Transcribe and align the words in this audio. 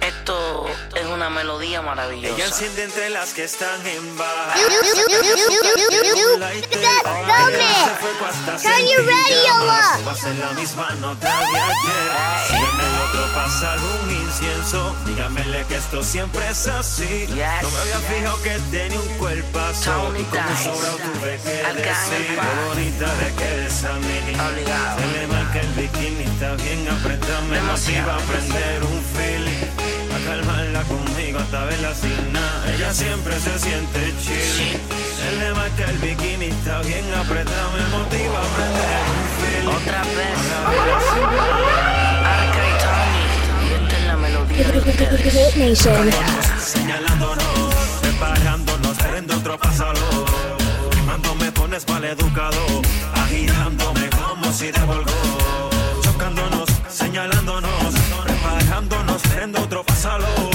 Esto 0.00 0.66
es 0.94 1.06
una 1.06 1.28
melodía 1.30 1.82
maravillosa. 1.82 2.34
Ella 2.34 2.46
enciende 2.46 2.84
entre 2.84 3.10
las 3.10 3.32
que 3.34 3.44
están 3.44 3.86
en 3.86 4.16
baja. 4.16 4.54
Turn 8.62 8.86
your 8.86 9.04
radio 9.06 9.54
up. 9.64 10.38
La 10.38 10.52
misma 10.52 10.90
nota 11.00 11.26
de 11.28 11.58
ayer. 11.58 12.10
Si 12.46 12.54
en 12.54 12.62
el 12.62 12.94
otro 13.08 13.34
pasa 13.34 13.76
un 14.02 14.10
incienso, 14.10 14.96
dígamele 15.06 15.64
que 15.66 15.76
esto 15.76 16.02
siempre 16.02 16.48
es 16.48 16.66
así. 16.68 17.26
Yes. 17.26 17.62
No 17.62 17.70
me 17.70 17.78
había 17.80 17.98
fijado 18.08 18.42
que 18.42 18.58
tenía 18.70 19.00
un 19.00 19.08
cuerpazo. 19.18 19.90
Tony 19.92 20.20
Y 20.20 20.24
como 20.24 20.56
sobrado 20.56 20.96
tuve 20.98 21.38
que 21.42 21.50
decir. 21.50 22.38
Bonita 22.68 23.06
le 23.20 23.34
queda 23.34 23.66
esa 23.66 23.92
mini. 23.94 24.34
Obligado. 24.38 25.00
Se 25.00 25.06
le 25.18 25.26
marca 25.26 25.60
el 25.60 25.68
bikini, 25.68 26.24
está 26.24 26.54
bien 26.54 26.88
apretado. 26.88 27.42
Me 27.42 27.56
Demasiado. 27.56 28.12
motiva 28.12 28.14
a 28.16 28.32
prender 28.32 28.82
un 28.84 29.04
feeling. 29.16 29.67
A 30.78 30.82
calmarla 30.82 30.84
conmigo 30.84 31.38
hasta 31.38 31.64
verla 31.64 31.94
sin 31.94 32.32
nada. 32.32 32.72
Ella 32.72 32.94
siempre 32.94 33.38
se 33.40 33.58
siente 33.58 34.14
chill. 34.22 34.78
Se 35.18 35.36
le 35.38 35.52
marca 35.54 35.84
el 35.90 35.98
bikini, 35.98 36.46
está 36.46 36.80
bien 36.82 37.04
apretado. 37.14 37.72
Me 37.72 37.98
motiva 37.98 38.38
a 38.38 38.48
prender 38.54 39.02
un 39.16 39.26
feeling. 39.38 39.68
Otra 39.76 40.02
vez. 40.02 40.38
Arca 42.24 42.62
y 42.68 42.74
Tony. 42.82 43.24
Y 43.64 43.72
esta 43.74 43.96
es 43.98 44.04
la 44.06 44.16
melodía 44.16 44.68
de 44.68 44.78
ustedes. 44.78 45.32
Hit 45.32 45.56
Nation. 45.56 46.10
señalándonos, 46.60 47.74
preparándonos, 48.00 48.96
prendo 48.98 49.36
otro 49.36 49.58
pásalo. 49.58 50.24
Cuando 51.06 51.34
me 51.36 51.50
pones 51.50 51.88
mal 51.88 52.04
educado, 52.04 52.82
agitándome 53.14 54.08
como 54.10 54.52
si 54.52 54.70
te 54.70 54.80
volgo. 54.82 55.12
Chocándonos, 56.02 56.68
señalándonos, 56.88 57.94
preparándonos, 58.24 59.22
prendo 59.22 59.60
otro 59.62 59.82
pásalo. 59.82 60.47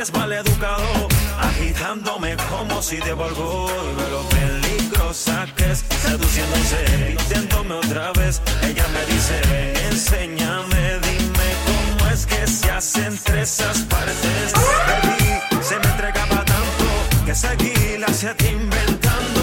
Pones 0.00 0.14
mal 0.14 0.32
educado, 0.32 1.08
agitándome 1.38 2.34
como 2.48 2.80
si 2.80 2.96
te 2.96 3.12
veo 3.12 3.28
lo 3.28 4.22
peligrosa 4.30 5.46
que 5.54 5.72
es, 5.72 5.84
seduciéndose, 6.00 7.18
pidiéndome 7.18 7.74
otra 7.74 8.10
vez. 8.12 8.40
Ella 8.62 8.86
me 8.94 9.04
dice, 9.12 9.88
enséñame, 9.90 11.00
dime 11.02 11.48
cómo 11.66 12.10
es 12.10 12.24
que 12.24 12.46
se 12.46 12.70
hace 12.70 13.04
entre 13.04 13.42
esas 13.42 13.80
partes. 13.80 14.54
Baby, 14.54 15.62
se 15.62 15.78
me 15.78 15.84
entregaba 15.84 16.46
tanto 16.46 16.86
que 17.26 17.34
seguí 17.34 17.98
la 17.98 18.06
ti 18.06 18.46
inventando. 18.46 19.42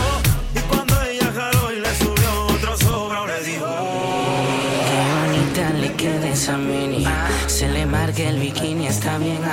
Y 0.55 0.59
cuando 0.61 0.99
ella 1.03 1.31
jaló 1.35 1.71
y 1.71 1.81
le 1.81 1.95
subió 1.97 2.47
otro 2.47 2.75
sobra, 2.77 3.27
le 3.27 3.43
dijo. 3.43 3.67
Qué 4.89 4.99
bonita 5.21 5.69
le 5.73 5.93
queda 5.93 6.29
esa 6.29 6.57
mini. 6.57 7.05
Se 7.45 7.67
le 7.67 7.85
marca 7.85 8.23
el 8.23 8.39
bikini, 8.39 8.66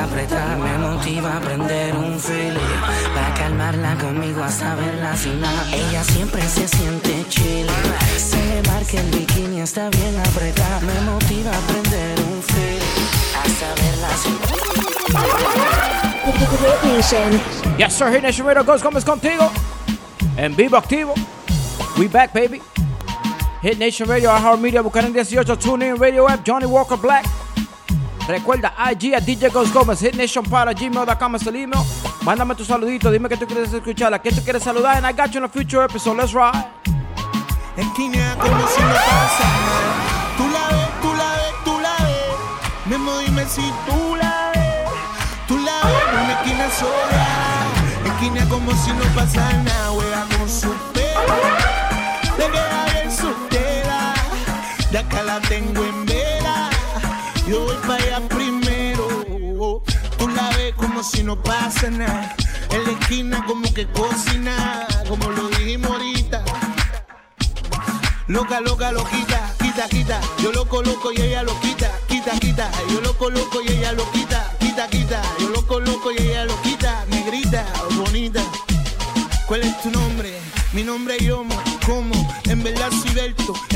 apretada. 0.04 0.56
Me 0.56 0.78
motiva 0.78 1.36
a 1.36 1.40
prender 1.40 1.96
un 1.96 2.18
feeling. 2.18 2.80
Va 3.16 3.26
a 3.26 3.34
calmarla 3.34 3.96
conmigo 3.96 4.42
hasta 4.42 4.74
verla 4.74 5.16
sin 5.16 5.40
nada. 5.40 5.66
Ella 5.72 6.04
siempre 6.04 6.42
se 6.42 6.68
siente 6.68 7.24
chill. 7.28 7.66
Se 8.16 8.62
marca 8.68 9.00
el 9.00 9.10
bikini, 9.10 9.60
está 9.60 9.90
bien 9.90 10.14
apretada. 10.20 10.80
Me 10.80 11.00
motiva 11.10 11.50
a 11.50 11.60
prender 11.60 12.20
un 12.20 12.42
feeling. 12.42 12.84
Sin 14.16 14.38
Hit 16.64 16.82
Nation. 16.84 17.40
Yes, 17.78 17.94
sir. 17.94 18.10
Hit 18.10 18.22
Nation 18.22 18.46
Radio 18.46 18.64
Ghost 18.64 18.84
Gómez 18.84 19.04
contigo. 19.04 19.50
En 20.36 20.54
vivo 20.54 20.76
activo. 20.76 21.14
We 21.98 22.08
back, 22.08 22.32
baby. 22.32 22.60
Hit 23.62 23.78
Nation 23.78 24.08
Radio, 24.08 24.30
iHeart 24.30 24.60
Media, 24.60 24.82
Buchanan 24.82 25.12
18, 25.12 25.56
TuneIn 25.56 25.98
Radio 25.98 26.28
App, 26.28 26.44
Johnny 26.44 26.66
Walker 26.66 26.96
Black. 26.96 27.24
Recuerda, 28.26 28.72
IG 28.90 29.14
a 29.14 29.20
DJ 29.20 29.50
Ghost 29.50 29.74
Gómez, 29.74 30.00
Hit 30.00 30.14
Nation 30.14 30.44
para 30.44 30.72
gmail.com 30.72 31.34
es 31.36 31.46
el. 31.46 31.70
Mándame 32.22 32.54
tu 32.54 32.64
saludito, 32.64 33.10
dime 33.10 33.28
que 33.28 33.36
tú 33.36 33.46
quieres 33.46 33.72
escuchar, 33.72 34.14
a 34.14 34.18
quién 34.18 34.34
tú 34.34 34.42
quieres 34.42 34.62
saludar, 34.62 34.96
and 34.96 35.06
I 35.06 35.12
got 35.12 35.30
you 35.30 35.38
in 35.38 35.44
a 35.44 35.48
future 35.48 35.84
episode. 35.84 36.16
Let's 36.16 36.32
ride. 36.32 36.64
Esquina 37.76 38.36
como 38.40 38.66
si 38.68 38.80
no 38.80 38.94
pasa. 38.94 39.48
Tú 40.38 40.48
la 40.48 40.68
ves, 40.68 40.88
tú 41.02 41.12
la 41.12 41.32
ves, 41.32 41.54
tú 41.64 41.80
la 41.80 41.96
ves. 42.06 42.86
Memo, 42.86 43.18
dime 43.18 43.44
si 43.46 43.62
tú 43.86 44.16
la 44.16 44.52
ves. 44.54 44.90
Tú 45.48 45.58
la 45.58 45.80
ves 45.82 46.02
en 46.08 46.24
una 46.24 46.32
esquina 46.40 46.70
sola. 46.70 47.26
Esquina 48.06 48.48
como 48.48 48.70
si 48.72 48.92
no 48.92 49.04
pasa 49.14 49.52
nada. 49.64 49.88
Juega 49.90 50.26
con 50.38 50.48
su 50.48 50.72
pelo. 50.94 51.36
Le 52.38 52.46
queda 52.46 52.84
bien 52.92 53.10
su 53.10 53.34
tela. 53.50 54.14
De 54.90 54.98
acá 54.98 55.22
la 55.24 55.40
tengo 55.40 55.84
en 55.84 56.06
vela. 56.06 56.43
Yo 57.46 57.60
voy 57.60 57.76
para 57.86 58.02
allá 58.02 58.28
primero. 58.28 59.82
Tú 60.18 60.28
la 60.28 60.48
ves 60.56 60.74
como 60.74 61.02
si 61.02 61.22
no 61.22 61.40
pasa 61.42 61.90
nada. 61.90 62.34
En 62.70 62.84
la 62.84 62.90
esquina 62.92 63.44
como 63.46 63.72
que 63.74 63.86
cocina. 63.88 64.86
Como 65.08 65.30
lo 65.30 65.48
dijimos 65.48 65.90
ahorita. 65.90 66.42
Loca, 68.26 68.60
loca, 68.60 68.90
loquita, 68.90 69.54
quita, 69.60 69.86
quita. 69.88 70.20
Yo 70.42 70.50
lo 70.52 70.66
coloco 70.66 71.12
y 71.12 71.20
ella 71.20 71.42
lo 71.42 71.58
quita, 71.60 71.90
quita, 72.08 72.32
quita. 72.40 72.70
Yo 72.88 73.02
lo 73.02 73.16
coloco 73.18 73.60
y 73.60 73.68
ella 73.68 73.92
lo 73.92 74.10
quita, 74.12 74.50
quita, 74.58 74.88
quita. 74.88 75.20
Yo 75.38 75.50
lo 75.50 75.66
coloco 75.66 76.10
y 76.10 76.16
ella 76.16 76.46
lo 76.46 76.60
quita, 76.62 77.04
negrita, 77.10 77.66
bonita. 77.96 78.42
¿Cuál 79.46 79.60
es 79.62 79.82
tu 79.82 79.90
nombre? 79.90 80.40
Mi 80.72 80.82
nombre 80.82 81.16
es 81.16 81.22
Yomo, 81.22 81.54
¿cómo? 81.84 82.33
Verdad 82.64 82.90
soy 82.92 83.10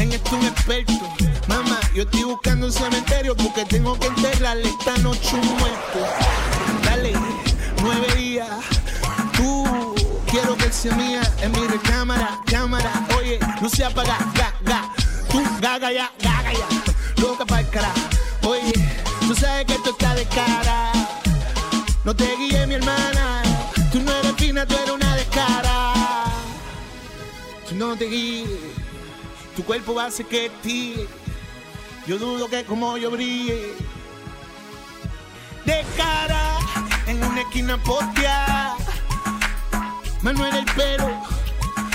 en 0.01 0.13
esto 0.15 0.35
un 0.35 0.47
experto. 0.47 0.95
Mamá, 1.47 1.79
yo 1.95 2.05
estoy 2.05 2.23
buscando 2.23 2.65
un 2.69 2.73
cementerio 2.73 3.37
porque 3.37 3.67
tengo 3.67 3.99
que 3.99 4.07
enterrarle 4.07 4.67
esta 4.67 4.97
noche 5.03 5.37
un 5.37 5.47
muerto. 5.59 5.99
Dale, 6.85 7.13
nueve 7.83 8.15
días. 8.17 8.49
Tú, 9.37 9.95
quiero 10.31 10.57
que 10.57 10.73
sea 10.73 10.97
mía 10.97 11.21
en 11.43 11.53
mi 11.53 11.67
recámara, 11.67 12.41
cámara. 12.47 13.07
Oye, 13.19 13.39
no 13.61 13.69
se 13.69 13.85
apaga, 13.85 14.17
ga, 14.35 14.55
ga. 14.63 14.91
Tú, 15.31 15.43
gaga 15.61 15.93
ya, 15.93 16.11
gaga 16.23 16.51
ya. 16.55 17.23
Loca 17.23 17.45
para 17.45 17.61
el 17.61 17.69
cara. 17.69 17.93
Oye, 18.43 18.73
tú 19.21 19.35
sabes 19.35 19.67
que 19.67 19.75
esto 19.75 19.91
está 19.91 20.15
de 20.15 20.25
cara. 20.25 20.93
No 22.05 22.17
te 22.17 22.25
guíes, 22.37 22.48
no 27.79 27.97
te 27.97 28.07
guíes. 28.07 28.49
Tu 29.55 29.65
cuerpo 29.65 29.99
hacer 30.01 30.27
que 30.27 30.51
tire. 30.63 31.07
Yo 32.07 32.19
dudo 32.19 32.49
que 32.49 32.65
como 32.65 32.97
yo 32.97 33.11
brille. 33.11 33.75
De 35.65 35.85
cara, 35.97 36.59
en 37.07 37.23
una 37.23 37.41
esquina 37.41 37.83
posteada. 37.83 38.77
Manuel 40.23 40.57
el 40.57 40.65
pelo, 40.65 41.23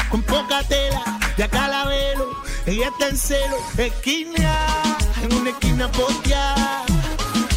con 0.10 0.22
poca 0.22 0.64
tela, 0.64 1.20
de 1.36 1.44
acá 1.44 1.68
la 1.68 1.86
velo, 1.86 2.42
ella 2.66 2.88
está 2.88 3.10
en 3.10 3.18
celo, 3.18 3.58
esquina, 3.78 4.96
en 5.22 5.34
una 5.34 5.50
esquina 5.50 5.92
posteada. 5.92 6.86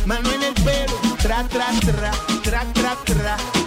Manuel 0.06 0.42
el 0.42 0.54
pelo, 0.54 0.98
tra, 1.22 1.44
tra, 1.44 1.66
tra, 1.80 2.10
tra, 2.42 2.64
tra, 2.72 2.96
tra. 3.04 3.65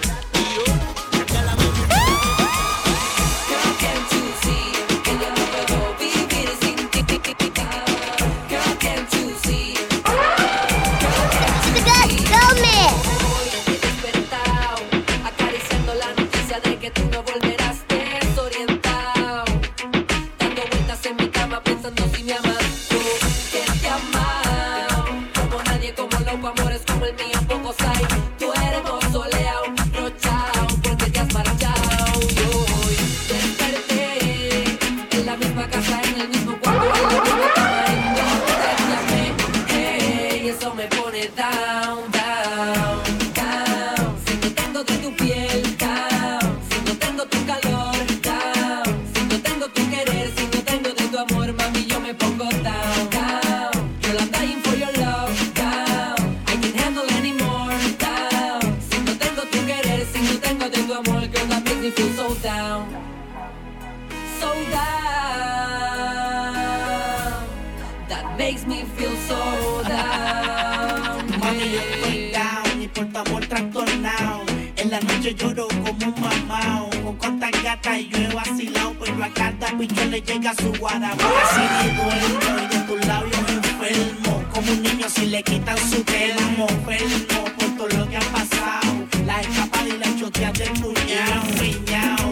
transportamos 72.99 73.47
trastornado. 73.47 74.43
En 74.75 74.89
la 74.89 74.99
noche 74.99 75.33
lloro 75.35 75.67
como 75.67 76.13
un 76.13 76.21
mamao. 76.21 76.89
Con 77.03 77.15
cuantas 77.17 77.51
gatas 77.63 77.99
y 77.99 78.09
yo 78.09 78.17
he 78.17 78.33
vacilado, 78.33 78.93
pero 78.99 79.23
a 79.23 79.29
cada 79.29 79.71
bicho 79.73 80.05
le 80.05 80.21
llega 80.21 80.53
su 80.55 80.71
guarabo. 80.73 81.21
Así 81.43 81.61
de 81.61 81.95
duermo 81.95 82.59
y 82.63 82.75
de 82.75 82.83
tus 82.83 83.07
labios 83.07 83.39
enfermo. 83.49 84.43
Como 84.53 84.71
un 84.71 84.83
niño 84.83 85.07
si 85.09 85.25
le 85.27 85.43
quitan 85.43 85.77
su 85.77 86.03
telmo. 86.03 86.67
Enfermo 86.69 87.43
por 87.57 87.77
todo 87.77 87.99
lo 87.99 88.09
que 88.09 88.17
ha 88.17 88.31
pasado. 88.31 89.07
La 89.25 89.39
escapada 89.41 89.87
y 89.87 89.97
la 89.97 90.19
chotea 90.19 90.51
del 90.51 90.73
puñado. 90.73 92.28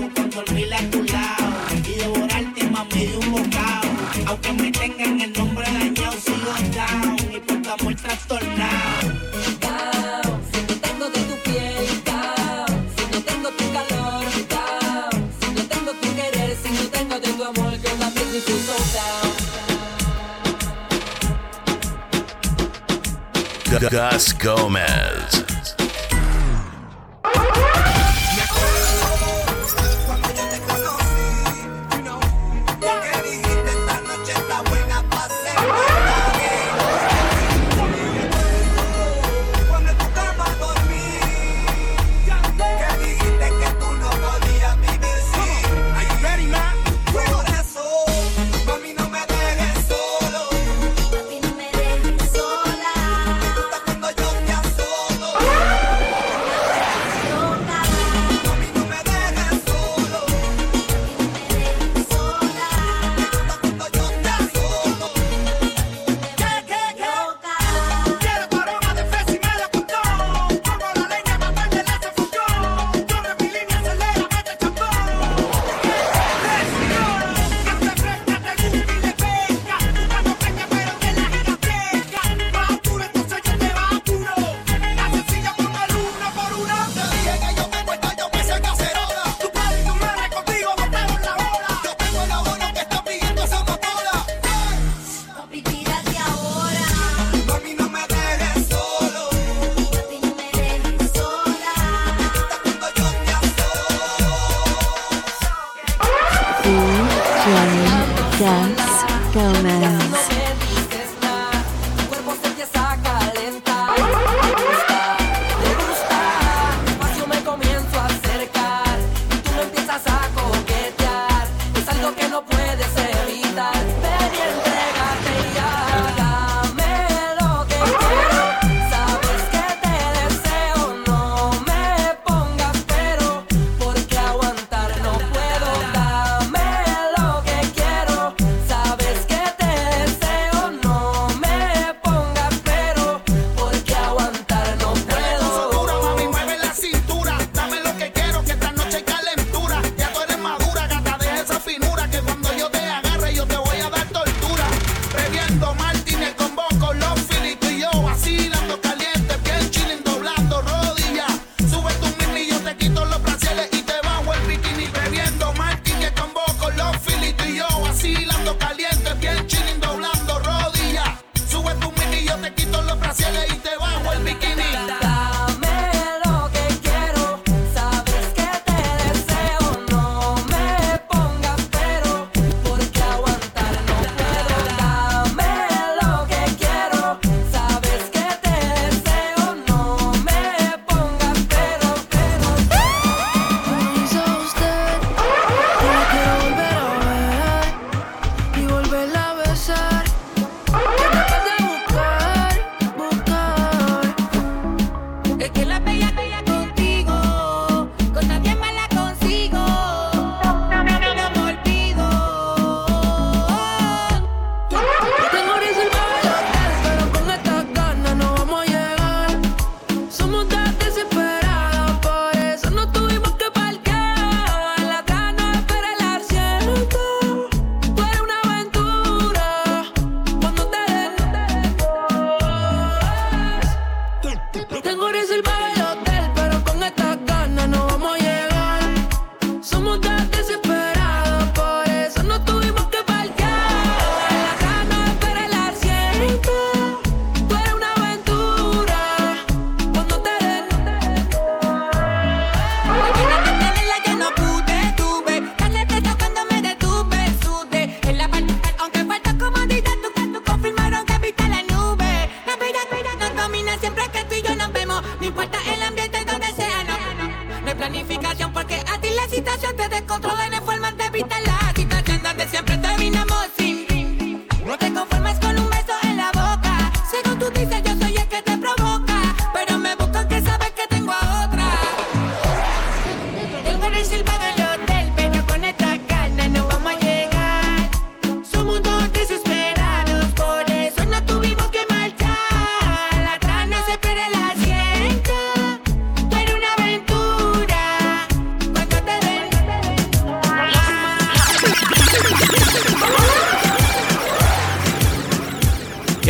Gus 23.80 24.34
Gomez. 24.34 25.47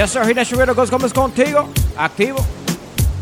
Sir. 0.07 0.23
Hidden 0.23 0.45
Shibero 0.45 0.73
Ghost 0.73 0.91
Gómez 0.91 1.11
contigo. 1.11 1.67
Activo. 1.97 2.37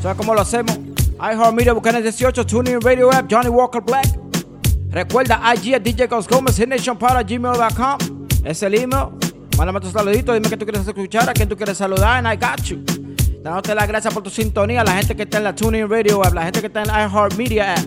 ¿Sabes 0.02 0.18
cómo 0.18 0.36
lo 0.36 0.42
hacemos? 0.42 0.78
iHeartMedia, 1.20 1.74
Bucanes 1.74 2.04
18, 2.04 2.46
TuneIn 2.46 2.82
Radio 2.82 3.12
App, 3.12 3.32
Johnny 3.32 3.50
Walker 3.50 3.82
Black. 3.82 4.20
Recuerda, 4.90 5.42
IG 5.56 5.82
DJ 5.82 6.08
Ghost 6.08 6.30
Gómez, 6.32 6.60
para 7.00 7.24
gmail.com. 7.24 8.28
Es 8.44 8.62
el 8.64 8.76
email. 8.76 9.08
Mándame 9.58 9.80
tus 9.80 9.94
saluditos, 9.94 10.36
dime 10.36 10.50
que 10.50 10.58
tú 10.58 10.66
quieres 10.66 10.86
escuchar, 10.86 11.30
a 11.30 11.34
quién 11.34 11.48
tú 11.48 11.56
quieres 11.56 11.78
saludar, 11.78 12.24
and 12.24 12.28
I 12.28 12.36
got 12.36 12.62
you. 12.66 12.84
Dándote 13.42 13.74
las 13.74 13.88
gracias 13.88 14.14
por 14.14 14.22
tu 14.22 14.30
sintonía, 14.30 14.84
la 14.84 14.94
gente 14.94 15.16
que 15.16 15.24
está 15.24 15.38
en 15.38 15.46
la 15.46 15.56
TuneIn 15.56 15.90
Radio 15.90 16.26
App, 16.26 16.34
la 16.34 16.44
gente 16.44 16.60
que 16.60 16.68
está 16.68 16.82
en 16.82 16.88
iHeartMedia 16.90 17.74
App, 17.74 17.86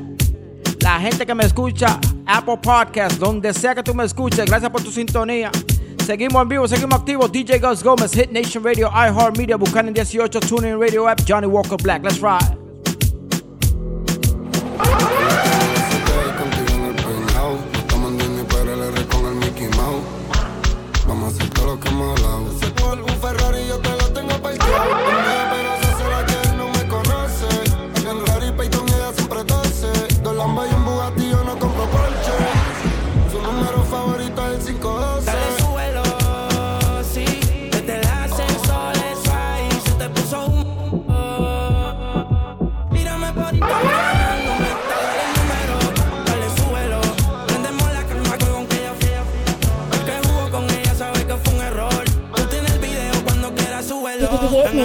la 0.80 0.98
gente 1.00 1.26
que 1.26 1.34
me 1.34 1.44
escucha, 1.44 2.00
Apple 2.26 2.58
Podcast, 2.62 3.18
donde 3.18 3.52
sea 3.52 3.74
que 3.74 3.82
tú 3.82 3.94
me 3.94 4.04
escuches, 4.04 4.46
gracias 4.46 4.70
por 4.70 4.82
tu 4.82 4.90
sintonía. 4.90 5.50
Seguimos 6.08 6.40
en 6.40 6.48
vivo, 6.48 6.66
seguimos 6.66 7.00
activos. 7.00 7.30
DJ 7.30 7.58
Gus 7.58 7.84
Gómez, 7.84 8.14
Hit 8.14 8.30
Nation 8.30 8.64
Radio, 8.64 8.88
iHeart 8.88 9.36
Media, 9.36 9.58
Buchanan 9.58 9.92
18, 9.92 10.40
TuneIn 10.40 10.80
Radio 10.80 11.06
App, 11.06 11.20
Johnny 11.26 11.46
Walker 11.46 11.76
Black. 11.76 12.02
Let's 12.02 12.22
ride. 12.22 12.67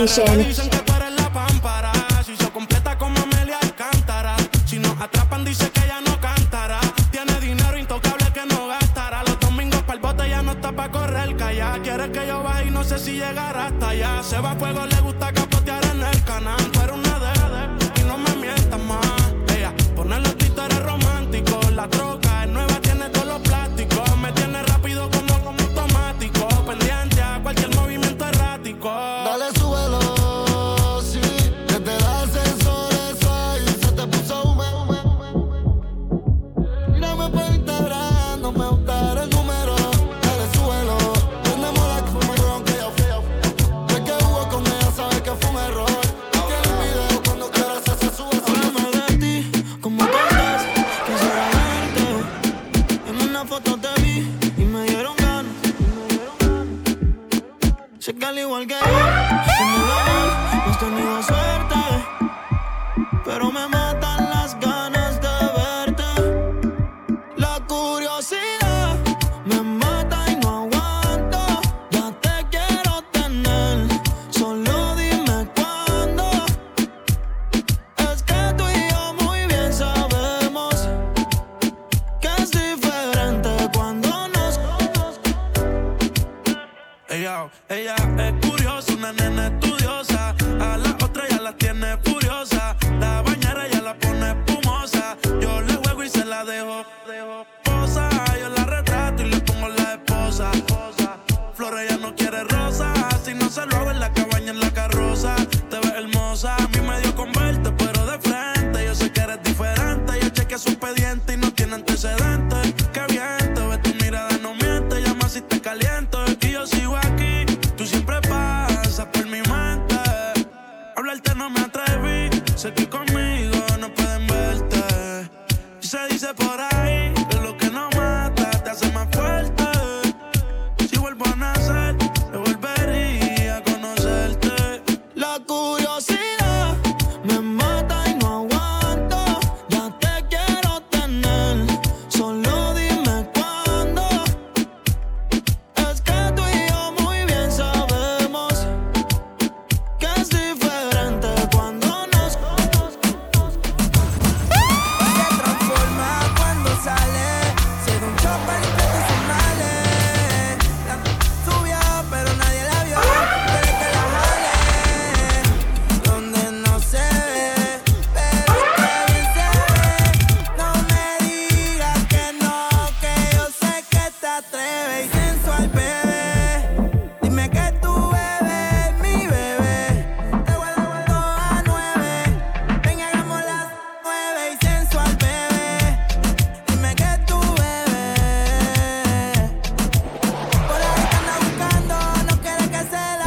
Dicen 0.04 0.70
que 0.70 0.80
fueron 0.80 1.16
la 1.16 1.32
pampara. 1.32 1.94
Si 2.26 2.36
son 2.36 2.50
completa, 2.50 2.98
como 2.98 3.18
Amelia 3.22 3.58
alcantara. 3.62 4.36
Si 4.66 4.78
nos 4.78 5.00
atrapan, 5.00 5.46
dice 5.46 5.72
que 5.72 5.80
ya 5.88 6.02
no 6.02 6.20
cantará. 6.20 6.82
Tiene 7.10 7.40
dinero 7.40 7.78
intocable 7.78 8.26
que 8.34 8.46
no 8.46 8.68
gastará. 8.68 9.24
Los 9.24 9.40
domingos 9.40 9.82
para 9.84 9.94
el 9.94 10.00
bote 10.00 10.30
ya 10.30 10.42
no 10.42 10.52
está 10.52 10.74
para 10.74 10.92
correr. 10.92 11.38
Calla, 11.38 11.80
quiere 11.82 12.12
que 12.12 12.28
yo 12.28 12.44
vaya 12.44 12.66
y 12.66 12.72
no 12.72 12.84
sé 12.84 13.00
si 13.00 13.14
llegará 13.14 13.68
hasta 13.68 13.90
allá. 13.90 14.22
Se 14.24 14.40
va 14.40 14.52
a 14.52 14.56
fuego. 14.56 14.93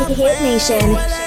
Hit 0.09 0.41
Nation. 0.41 1.26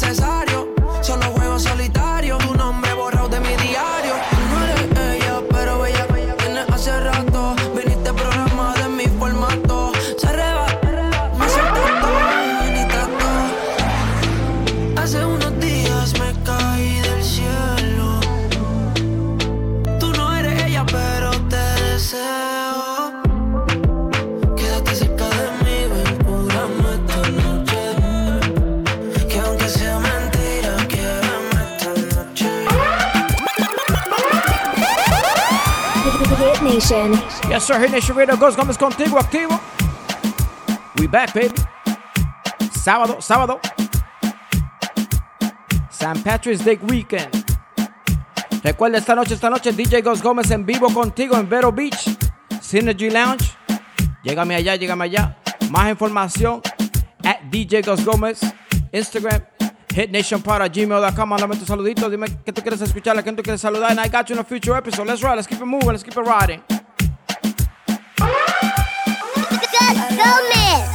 ¿Cuál 0.00 0.12
es 0.12 0.29
Yes, 37.50 37.64
sir. 37.64 37.80
Hit 37.80 37.90
Nation 37.90 38.16
Radio 38.16 38.36
Ghost 38.36 38.56
Gómez 38.56 38.78
contigo, 38.78 39.18
activo. 39.18 39.58
We 40.96 41.08
back, 41.08 41.34
baby. 41.34 41.52
Sábado, 42.72 43.20
sábado. 43.20 43.58
St. 45.90 46.22
Patrick's 46.22 46.64
Day 46.64 46.78
Weekend. 46.88 47.28
Recuerda 48.62 48.98
esta 48.98 49.16
noche, 49.16 49.34
esta 49.34 49.50
noche, 49.50 49.72
DJ 49.72 50.00
Ghost 50.00 50.22
Gómez 50.22 50.48
en 50.52 50.64
vivo 50.64 50.94
contigo 50.94 51.36
en 51.36 51.48
Vero 51.48 51.72
Beach, 51.72 52.16
Synergy 52.60 53.10
Lounge. 53.10 53.52
Llégame 54.22 54.54
allá, 54.54 54.76
llégame 54.76 55.06
allá. 55.06 55.36
Más 55.70 55.90
información 55.90 56.62
at 57.24 57.40
DJ 57.50 57.82
Ghost 57.82 58.04
Gómez, 58.04 58.42
Instagram, 58.92 59.42
hitnationpod@gmail.com. 59.92 61.28
Mándame 61.28 61.56
tu 61.56 61.66
saludito, 61.66 62.08
dime 62.08 62.28
que 62.44 62.52
tú 62.52 62.62
quieres 62.62 62.80
escuchar, 62.80 63.18
a 63.18 63.22
tú 63.24 63.42
quieres 63.42 63.60
saludar. 63.60 63.90
And 63.90 64.06
I 64.06 64.08
got 64.08 64.28
you 64.28 64.36
in 64.36 64.40
a 64.40 64.44
future 64.44 64.78
episode. 64.78 65.08
Let's 65.08 65.20
ride, 65.20 65.34
let's 65.34 65.48
keep 65.48 65.58
it 65.58 65.66
moving, 65.66 65.88
let's 65.88 66.04
keep 66.04 66.16
it 66.16 66.24
riding. 66.24 66.62
Gomez. 69.94 70.89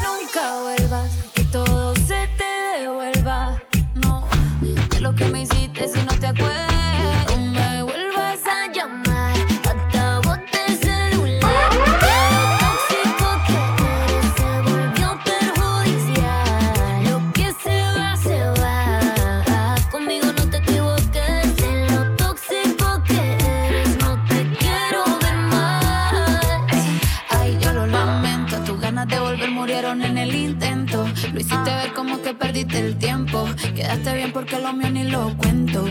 Hiciste 31.45 31.75
ver 31.75 31.93
como 31.93 32.21
que 32.21 32.33
perdiste 32.33 32.79
el 32.79 32.97
tiempo. 32.97 33.47
Quedaste 33.75 34.15
bien 34.15 34.31
porque 34.31 34.59
lo 34.59 34.73
mío 34.73 34.89
ni 34.89 35.03
lo 35.03 35.35
cuento. 35.37 35.85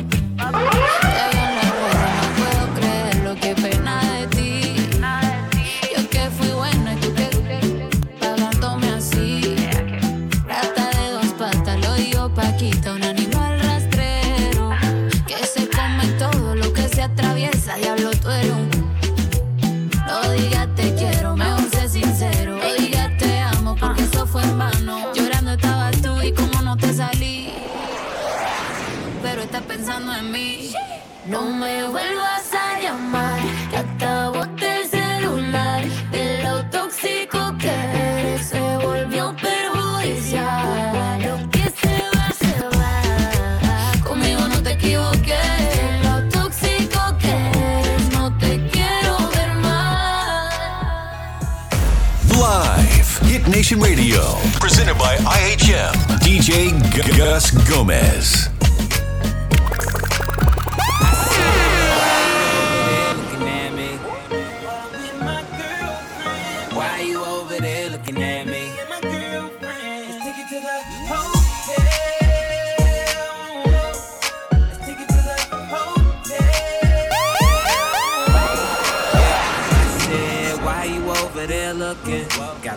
Presented 54.60 54.98
by 54.98 55.16
IHM, 55.16 55.92
DJ 56.20 56.70
Gus 57.16 57.50
Gomez. 57.68 58.53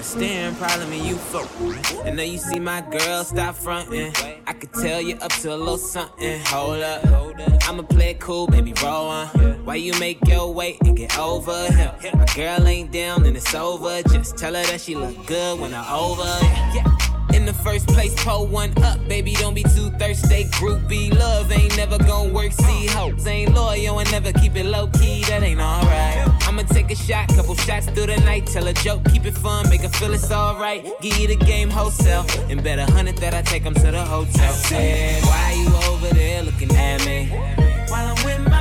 Staring 0.07 0.55
problem 0.55 0.91
and 0.91 1.05
you 1.05 1.15
folk. 1.15 1.49
And 2.05 2.15
now 2.15 2.23
you 2.23 2.37
see 2.37 2.59
my 2.59 2.81
girl 2.81 3.23
stop 3.23 3.55
fronting. 3.55 4.13
I 4.45 4.53
could 4.53 4.71
tell 4.73 5.01
you 5.01 5.15
up 5.17 5.31
to 5.41 5.53
a 5.53 5.57
little 5.57 5.77
something. 5.77 6.39
Hold 6.45 6.81
up, 6.81 7.05
I'ma 7.67 7.83
play 7.83 8.11
it 8.11 8.19
cool, 8.19 8.47
baby, 8.47 8.73
roll 8.81 9.07
on. 9.07 9.27
Why 9.65 9.75
you 9.75 9.93
make 9.99 10.25
your 10.25 10.53
way 10.53 10.77
and 10.85 10.95
get 10.95 11.17
over 11.19 11.71
him? 11.71 11.91
My 12.13 12.25
girl 12.35 12.65
ain't 12.67 12.91
down 12.91 13.25
and 13.25 13.35
it's 13.35 13.53
over. 13.53 14.01
Just 14.03 14.37
tell 14.37 14.55
her 14.55 14.63
that 14.63 14.79
she 14.79 14.95
look 14.95 15.25
good 15.25 15.59
when 15.59 15.73
I 15.73 15.83
over. 15.93 16.23
Yeah. 16.73 16.85
In 17.33 17.45
the 17.45 17.53
first 17.53 17.87
place, 17.87 18.15
pull 18.23 18.47
one 18.47 18.71
up, 18.83 19.05
baby. 19.09 19.33
Don't 19.33 19.53
be 19.53 19.63
too 19.63 19.91
thirsty. 19.99 20.45
Groupie 20.45 21.13
love 21.19 21.51
ain't 21.51 21.75
never 21.75 21.97
gonna 21.97 22.31
work. 22.31 22.53
See, 22.53 22.87
hoes 22.87 23.27
ain't 23.27 23.53
loyal 23.53 23.99
and 23.99 24.09
never 24.11 24.31
keep 24.31 24.55
it 24.55 24.65
low 24.65 24.87
key. 24.87 25.23
That 25.25 25.43
ain't 25.43 25.59
alright. 25.59 26.36
I'ma 26.57 26.67
take 26.69 26.89
a 26.89 26.95
shot, 26.95 27.27
couple 27.35 27.53
shots 27.53 27.85
through 27.85 28.07
the 28.07 28.17
night. 28.21 28.47
Tell 28.47 28.65
a 28.65 28.73
joke, 28.73 29.03
keep 29.11 29.25
it 29.25 29.37
fun, 29.37 29.69
make 29.69 29.81
her 29.81 29.89
feel 29.89 30.11
it's 30.11 30.31
alright. 30.31 30.83
Give 31.01 31.15
you 31.19 31.27
the 31.27 31.35
game 31.35 31.69
wholesale, 31.69 32.25
and 32.49 32.63
bet 32.63 32.79
a 32.79 32.91
hundred 32.91 33.17
that 33.17 33.35
I 33.35 33.43
take 33.43 33.63
'em 33.63 33.75
to 33.75 33.91
the 33.91 34.03
hotel. 34.03 34.53
Said, 34.53 35.23
why 35.23 35.53
you 35.53 35.67
over 35.87 36.11
there 36.15 36.41
looking 36.41 36.75
at 36.75 37.05
me? 37.05 37.27
While 37.89 38.07
I'm 38.07 38.25
with 38.25 38.49
my 38.49 38.56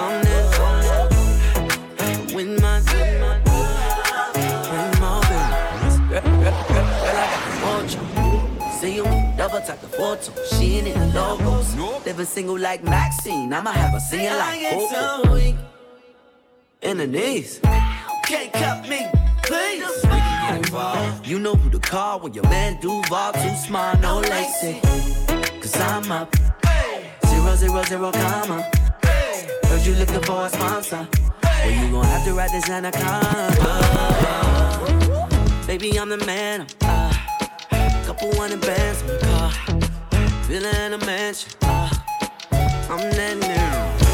I'm 0.00 0.16
that. 0.24 1.08
With 2.34 2.50
my, 2.62 2.80
with 4.72 4.92
my 4.98 5.10
baby. 5.28 5.56
Girl, 6.08 6.22
girl, 6.22 6.56
girl, 6.72 6.88
girl, 7.02 7.16
I 7.16 7.28
got 7.32 7.42
the 7.44 7.52
mojo. 7.66 8.00
See 8.80 8.94
you, 8.96 9.04
double 9.36 9.60
tap 9.60 9.78
the 9.82 9.88
photo. 9.88 10.32
She 10.46 10.78
ain't 10.78 10.86
in 10.86 10.98
the 10.98 11.06
logos. 11.20 11.68
Living 12.06 12.24
single 12.24 12.58
like 12.58 12.82
Maxine. 12.82 13.52
I'ma 13.52 13.72
have 13.72 13.90
her 13.90 14.00
singing 14.00 14.38
like 14.38 14.70
Coco. 14.70 15.54
In 16.80 16.96
the 16.96 17.06
knees. 17.06 17.60
Can't 18.24 18.52
cut 18.54 18.88
me, 18.88 19.06
please. 19.42 20.15
You 21.24 21.40
know 21.40 21.56
who 21.56 21.70
to 21.70 21.78
call 21.80 22.20
when 22.20 22.32
your 22.32 22.44
man 22.44 22.78
Duval 22.80 23.32
too 23.32 23.56
smart, 23.56 24.00
no 24.00 24.20
lacy. 24.20 24.80
Cause 25.60 25.76
I'm 25.80 26.12
up. 26.12 26.32
Zero, 27.26 27.56
zero, 27.56 27.82
zero, 27.82 28.12
comma. 28.12 28.62
Heard 29.64 29.84
you 29.84 29.96
looking 29.96 30.22
for 30.22 30.46
a 30.46 30.48
sponsor. 30.48 31.08
Well, 31.42 31.70
you 31.70 31.90
gon' 31.90 32.04
have 32.04 32.24
to 32.26 32.32
ride 32.34 32.50
this 32.50 32.70
anaconda. 32.70 33.56
Baby, 35.66 35.98
I'm 35.98 36.10
the 36.10 36.18
man. 36.24 36.68
Uh, 36.80 37.12
couple 38.06 38.32
hundred 38.36 38.60
bands 38.60 39.02
car. 39.24 39.52
In 40.48 40.64
a 40.92 40.98
mansion. 41.04 41.50
Uh, 41.62 41.90
I'm 42.88 43.00
that 43.10 43.36
nigga. 43.40 44.05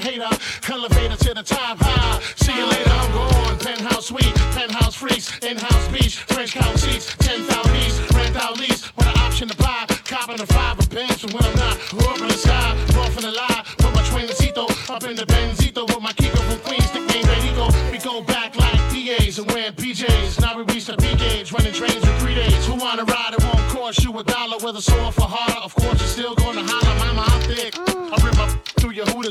Hater. 0.00 0.28
Elevator 0.70 1.16
to 1.16 1.34
the 1.34 1.42
top 1.42 1.78
high. 1.80 2.20
See 2.36 2.56
you 2.56 2.66
later, 2.66 2.90
I'm 2.90 3.12
gone. 3.12 3.58
Penthouse 3.58 4.06
suite, 4.06 4.34
penthouse 4.56 4.94
freaks, 4.94 5.38
in-house 5.38 5.88
beach, 5.88 6.16
French 6.18 6.52
couch 6.52 6.78
seats, 6.78 7.14
10,000 7.18 7.76
east, 7.76 8.10
rent 8.12 8.36
out 8.36 8.58
lease. 8.58 8.90
With 8.96 9.06
an 9.06 9.18
option 9.18 9.48
to 9.48 9.56
buy, 9.56 9.84
copping 10.04 10.40
a 10.40 10.46
five 10.46 10.78
of 10.78 10.88
pence 10.90 11.20
from 11.20 11.32
when 11.32 11.44
I'm 11.44 11.56
not. 11.56 11.76
In 12.20 12.28
the 12.28 12.34
sky, 12.34 12.72
off 12.98 13.16
in 13.16 13.22
the 13.22 13.32
lie. 13.32 13.64
Put 13.78 13.94
my 13.94 14.02
twincito 14.02 14.64
up 14.90 15.04
in 15.04 15.16
the 15.16 15.26
Benzito 15.26 15.86
with 15.86 16.00
my 16.00 16.12
Kiko 16.12 16.40
from 16.48 16.58
Queens, 16.60 16.92
nickname 16.94 17.24
Benito. 17.24 17.68
We 17.90 17.98
go 17.98 18.22
back 18.22 18.56
like 18.56 18.78
DAs 18.92 19.38
and 19.38 19.50
wearing 19.52 19.72
PJs. 19.72 20.40
Now 20.40 20.56
we 20.56 20.62
reach 20.72 20.86
the 20.86 20.96
B 20.96 21.14
gauge, 21.16 21.52
running 21.52 21.72
trains 21.72 22.02
for 22.04 22.14
three 22.20 22.34
days. 22.34 22.66
Who 22.66 22.74
wanna 22.74 23.04
ride? 23.04 23.34
It 23.36 23.42
won't 23.44 23.68
cost 23.70 24.02
you 24.04 24.16
a 24.18 24.24
dollar. 24.24 24.58
Whether 24.58 24.80
sore 24.80 25.12
for 25.12 25.28
harder, 25.28 25.59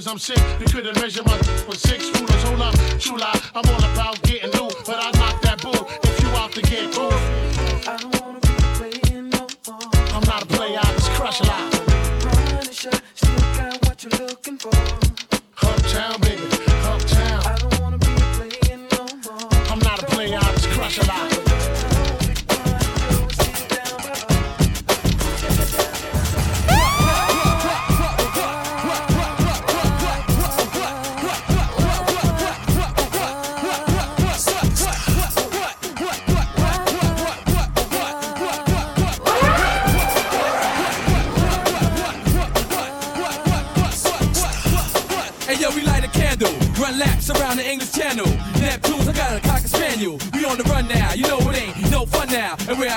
I'm 0.09 0.17
sick. 0.17 0.39
You 0.59 0.65
couldn't 0.65 0.99
measure 0.99 1.21
my 1.23 1.37
with 1.67 1.77
six 1.77 2.09
rulers. 2.19 2.43
Hold 2.45 2.61
up, 2.61 2.73
true 2.99 3.17
lie. 3.17 3.39
I'm 3.53 3.63
all 3.69 3.93
about 3.93 4.19
getting 4.23 4.49
new, 4.49 4.67
but 4.83 4.97
I 4.97 5.11
knock 5.19 5.39
that 5.43 5.61
bull 5.61 5.87
if 6.03 6.23
you 6.23 6.29
out 6.29 6.51
to 6.53 6.61
get 6.63 6.91
cool. 6.95 7.08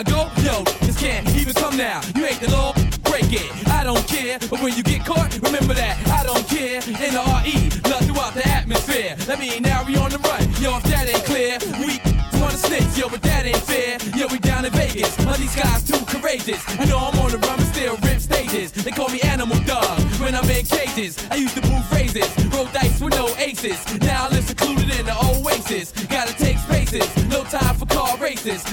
I 0.03 0.05
go, 0.05 0.27
yo, 0.43 0.65
just 0.83 0.99
can't 0.99 1.29
even 1.37 1.55
come 1.55 1.77
now. 1.77 2.01
You 2.17 2.27
ain't 2.27 2.41
the 2.41 2.51
law, 2.51 2.73
break 3.05 3.31
it. 3.31 3.47
I 3.69 3.85
don't 3.85 4.05
care, 4.09 4.37
but 4.51 4.61
when 4.61 4.75
you 4.75 4.83
get 4.83 5.07
caught, 5.07 5.33
remember 5.43 5.75
that 5.75 5.95
I 6.09 6.25
don't 6.27 6.43
care. 6.49 6.83
In 6.83 7.15
the 7.15 7.23
RE, 7.23 7.71
love 7.89 8.03
throughout 8.03 8.35
the 8.35 8.43
atmosphere. 8.49 9.15
Let 9.29 9.39
me 9.39 9.61
now 9.61 9.85
we 9.85 9.95
on 9.95 10.11
the 10.11 10.19
run, 10.19 10.43
yo. 10.59 10.77
If 10.79 10.83
that 10.91 11.07
ain't 11.07 11.23
clear, 11.23 11.55
we 11.79 12.03
wanna 12.43 12.59
snakes, 12.59 12.99
yo, 12.99 13.09
but 13.09 13.23
that 13.23 13.47
ain't 13.47 13.63
fair. 13.63 13.99
Yo, 14.19 14.27
we 14.27 14.41
down 14.41 14.65
in 14.65 14.73
Vegas, 14.73 15.15
all 15.25 15.39
these 15.39 15.55
guys 15.55 15.87
too 15.87 16.03
courageous. 16.07 16.59
I 16.81 16.85
know 16.87 16.99
I'm 16.99 17.17
on 17.21 17.31
the 17.31 17.39
run, 17.39 17.59
but 17.59 17.69
still 17.71 17.97
rip 18.03 18.19
stages. 18.19 18.73
They 18.73 18.91
call 18.91 19.09
me 19.09 19.21
Animal 19.21 19.61
Dog 19.63 20.01
when 20.19 20.35
I'm 20.35 20.51
in 20.51 20.67
cages. 20.67 21.15
I 21.31 21.37
used 21.37 21.55
to 21.55 21.63
move 21.71 21.87
phrases, 21.87 22.27
roll 22.51 22.67
dice 22.75 23.01
with 23.01 23.15
no 23.15 23.29
aces. 23.39 23.79
Now 24.01 24.27
I 24.27 24.35
live 24.35 24.45
secluded 24.45 24.91
in 24.99 25.07
the 25.07 25.15
oasis. 25.15 25.93
Gotta 26.11 26.35
take 26.35 26.59
spaces, 26.59 27.07
no 27.29 27.45
time 27.45 27.77
for 27.77 27.87
car 27.87 28.19
races. 28.19 28.67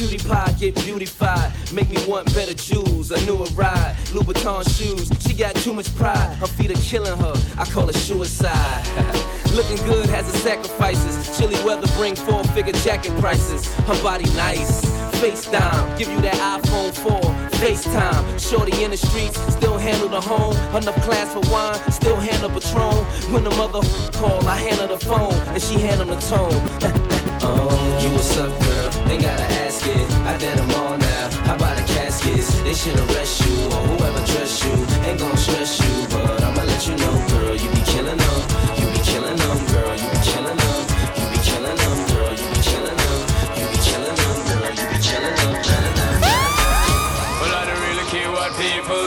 Cutie 0.00 0.26
pie 0.26 0.50
get 0.58 0.74
beautified. 0.76 1.52
Make 1.74 1.90
me 1.90 1.98
want 2.06 2.32
better 2.34 2.54
jewels. 2.54 3.10
A 3.10 3.20
newer 3.26 3.44
ride. 3.52 3.94
Louboutin 4.14 4.64
shoes. 4.74 5.10
She 5.20 5.34
got 5.34 5.54
too 5.56 5.74
much 5.74 5.94
pride. 5.94 6.36
Her 6.38 6.46
feet 6.46 6.70
are 6.70 6.80
killing 6.80 7.18
her. 7.18 7.34
I 7.58 7.66
call 7.66 7.86
it 7.90 7.94
suicide. 7.96 8.82
Looking 9.54 9.76
good 9.84 10.08
has 10.08 10.26
its 10.26 10.38
sacrifices. 10.38 11.36
Chilly 11.36 11.62
weather 11.64 11.86
bring 11.98 12.16
four 12.16 12.42
figure 12.54 12.72
jacket 12.72 13.12
prices. 13.20 13.66
Her 13.88 14.02
body 14.02 14.24
nice. 14.36 14.86
FaceTime, 15.20 15.98
give 15.98 16.08
you 16.08 16.18
that 16.22 16.62
iPhone 16.62 16.94
4. 16.94 17.20
FaceTime, 17.60 18.40
shorty 18.40 18.82
in 18.82 18.90
the 18.90 18.96
streets, 18.96 19.38
still 19.52 19.76
handle 19.76 20.08
the 20.08 20.20
home. 20.20 20.56
Enough 20.74 20.96
class 21.02 21.34
for 21.34 21.40
wine, 21.52 21.92
still 21.92 22.16
handle 22.16 22.48
Patron. 22.48 23.04
When 23.30 23.44
the 23.44 23.50
mother 23.50 23.82
call, 24.18 24.46
I 24.48 24.56
handle 24.56 24.96
the 24.96 25.04
phone, 25.04 25.34
and 25.52 25.62
she 25.62 25.78
handle 25.78 26.06
the 26.06 26.18
tone. 26.22 26.96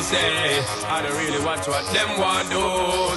say. 0.04 0.60
I 0.86 1.02
don't 1.02 1.16
really 1.18 1.44
watch 1.44 1.68
what 1.68 1.86
them 1.96 2.20
want 2.20 2.50
do. 2.52 2.64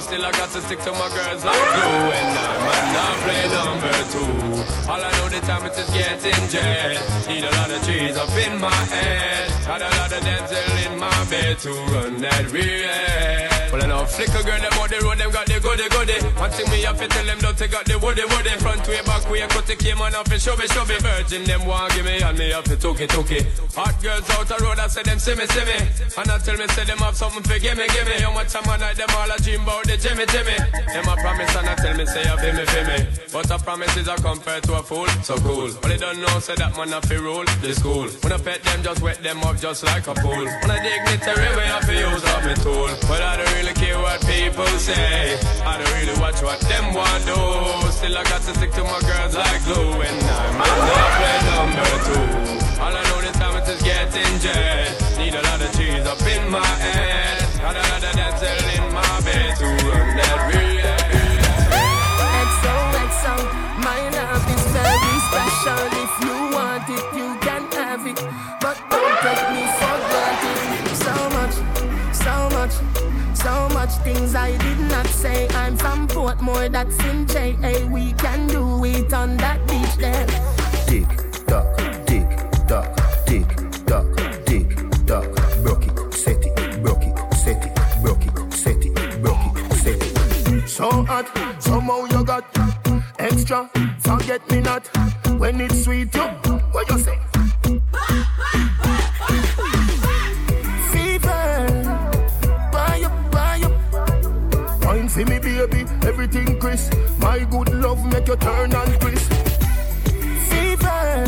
Still 0.01 0.25
I 0.25 0.31
got 0.31 0.49
to 0.55 0.61
stick 0.61 0.79
to 0.87 0.91
my 0.93 1.09
girls 1.11 1.43
like 1.43 1.59
glue, 1.75 2.11
and 2.15 2.31
I 2.39 2.53
might 2.67 2.87
not 2.95 3.15
play 3.23 3.43
number 3.51 3.95
two. 4.13 4.47
All 4.89 5.03
I 5.03 5.11
know 5.19 5.27
the 5.27 5.41
time 5.43 5.65
is 5.67 5.89
getting 5.91 6.43
jet. 6.47 6.95
Need 7.27 7.43
a 7.43 7.51
lot 7.59 7.69
of 7.69 7.83
trees 7.83 8.15
up 8.15 8.31
in 8.39 8.59
my 8.59 8.73
head. 8.87 9.51
Had 9.67 9.81
a 9.81 9.89
lot 9.99 10.11
of 10.11 10.23
dental 10.23 10.75
in 10.87 10.99
my 10.99 11.25
bed 11.29 11.59
to 11.59 11.71
run 11.91 12.21
that 12.21 12.51
real. 12.51 13.57
Well, 13.71 13.83
I 13.83 13.87
know 13.87 14.05
flicker 14.05 14.43
girl, 14.47 14.59
them 14.63 14.79
on 14.79 14.87
the 14.87 14.99
road, 15.03 15.17
them 15.19 15.31
got 15.31 15.45
the 15.45 15.59
goody 15.59 15.89
goody. 15.91 16.15
One 16.39 16.49
thing 16.51 16.71
me 16.71 16.87
have 16.87 16.97
to 17.03 17.07
tell 17.07 17.25
them, 17.25 17.39
don't 17.39 17.59
out 17.59 17.83
the 17.83 17.99
woody 17.99 18.23
woody. 18.23 18.55
Front 18.63 18.87
way, 18.87 19.01
back 19.03 19.29
way, 19.29 19.43
cut 19.47 19.67
the 19.67 19.75
came 19.75 19.99
on 19.99 20.15
off 20.15 20.31
and 20.31 20.41
show 20.41 20.55
me, 20.55 20.67
show 20.71 20.85
me. 20.85 20.95
Virgin, 21.03 21.43
them 21.43 21.65
want 21.67 21.91
give 21.93 22.05
me, 22.05 22.21
and 22.23 22.37
me 22.37 22.51
have 22.51 22.63
to 22.63 22.77
took 22.77 23.01
it, 23.01 23.09
took 23.09 23.29
it. 23.29 23.43
Hot 23.75 23.91
girls 24.01 24.29
out 24.31 24.47
the 24.47 24.55
road, 24.63 24.79
I 24.79 24.87
say 24.87 25.03
them 25.03 25.19
see 25.19 25.35
me, 25.35 25.45
see 25.51 25.65
me. 25.67 25.77
And 26.15 26.31
I 26.31 26.37
tell 26.39 26.55
me, 26.55 26.65
say 26.77 26.85
them 26.85 27.01
have 27.01 27.17
something 27.17 27.41
for 27.41 27.57
give 27.57 27.75
me, 27.75 27.87
give 27.89 28.05
me. 28.05 28.21
How 28.21 28.31
much 28.31 28.53
time 28.53 28.69
I 28.69 28.77
night, 28.77 28.97
them 29.01 29.09
all 29.17 29.25
a 29.25 29.37
dream 29.41 29.65
about 29.65 29.89
the 29.89 29.97
Jimmy, 29.97 30.29
Jimmy. 30.29 30.53
Them 30.93 31.09
a 31.09 31.15
promise, 31.17 31.49
and 31.57 31.65
I 31.65 31.73
tell 31.73 31.97
me, 31.97 32.05
say, 32.05 32.21
feel 32.21 32.53
me, 32.53 32.65
feel 32.69 32.85
me. 32.85 32.99
But 33.33 33.49
a 33.49 33.57
promise 33.57 33.97
is 33.97 34.07
a 34.07 34.15
compared 34.21 34.63
to 34.69 34.77
a 34.77 34.83
fool, 34.85 35.09
so 35.25 35.37
cool. 35.41 35.73
But 35.81 35.89
they 35.89 35.97
don't 35.97 36.21
know, 36.21 36.37
say 36.37 36.53
that 36.61 36.77
man 36.77 36.93
a 36.93 37.01
fi 37.01 37.17
rule 37.17 37.49
the 37.65 37.73
school. 37.73 38.05
When 38.21 38.31
I 38.31 38.37
pet 38.37 38.61
them, 38.61 38.83
just 38.83 39.01
wet 39.01 39.23
them 39.25 39.41
up 39.41 39.57
just 39.57 39.81
like 39.89 40.05
a 40.05 40.13
pool. 40.21 40.45
When 40.45 40.69
I 40.69 40.77
dignitary, 40.77 41.49
way 41.57 41.65
I 41.65 41.81
fi 41.81 41.97
use 41.97 42.25
up 42.29 42.45
my 42.45 42.53
tool. 42.61 42.93
But 43.09 43.25
I 43.25 43.41
don't 43.41 43.53
really 43.57 43.73
care 43.73 43.97
what 43.97 44.21
people 44.29 44.69
say. 44.77 45.33
I 45.65 45.81
don't 45.81 45.93
really 45.97 46.13
watch 46.21 46.45
what 46.45 46.61
them 46.69 46.93
want 46.93 47.25
do. 47.25 47.41
Still 47.89 48.13
I 48.13 48.23
got 48.29 48.45
to 48.45 48.53
stick 48.53 48.71
to 48.77 48.83
my 48.85 49.01
girls 49.01 49.33
like 49.33 49.65
glue. 49.65 49.97
And 50.05 50.17
I 50.29 50.45
might 50.61 50.77
not 50.85 51.09
play 51.17 51.37
number 51.49 51.89
two. 52.05 52.25
All 52.77 52.93
I 52.93 53.01
know 53.09 53.19
this 53.25 53.37
time 53.41 53.57
is 53.65 53.81
getting 53.81 54.33
jet. 54.45 55.06
Need 55.17 55.33
a 55.33 55.41
lot 55.41 55.61
of 55.61 55.71
cheese 55.75 56.05
up 56.05 56.21
in 56.21 56.49
my 56.51 56.63
head. 56.63 57.41
Got 57.59 57.75
a 57.75 57.79
lot 57.89 58.03
of 58.03 58.13
dental 58.15 58.69
in 58.77 58.93
my 58.93 59.21
bed 59.25 59.57
to 59.57 59.65
run 59.65 60.15
that 60.15 60.39
real. 60.53 60.77
My 63.81 64.09
love 64.09 64.45
is 64.55 64.63
very 64.77 65.17
special. 65.27 65.83
If 66.03 66.13
you 66.21 66.35
want 66.55 66.89
it, 66.89 67.05
you 67.17 67.29
can 67.41 67.63
have 67.71 68.05
it. 68.05 68.19
But 68.61 68.77
don't 68.89 69.17
me 69.53 69.63
for. 69.77 69.97
So 71.05 71.15
much, 71.37 71.55
so 72.13 72.35
much, 72.57 72.75
so 73.35 73.69
much 73.69 73.91
things 74.03 74.35
I 74.35 74.55
did 74.57 74.79
not 74.91 75.07
say. 75.07 75.47
I'm 75.49 75.77
from 75.77 76.07
Portmore, 76.07 76.71
that's 76.71 76.97
in 77.05 77.25
JA. 77.25 77.87
We 77.87 78.13
can 78.13 78.47
do 78.47 78.85
it 78.85 79.13
on 79.13 79.37
that 79.37 79.65
beach 79.67 79.95
there. 79.97 80.56
So 90.77 90.91
hot, 91.05 91.25
somehow 91.57 92.05
you 92.05 92.23
got 92.23 92.45
extra. 93.17 93.67
Forget 93.97 94.47
me 94.51 94.61
not 94.61 94.85
when 95.39 95.59
it's 95.59 95.83
sweet. 95.83 96.13
You, 96.13 96.21
what 96.71 96.87
you 96.91 96.99
say? 96.99 97.17
Up. 97.17 97.83
Me, 105.17 105.23
baby, 105.23 105.83
everything 106.05 106.59
crisp. 106.59 106.93
My 107.17 107.39
good 107.49 107.73
love 107.73 108.05
make 108.05 108.27
you 108.27 108.35
turn 108.35 108.71
and 108.71 109.01
crisp. 109.01 109.33
Fever, 110.47 111.25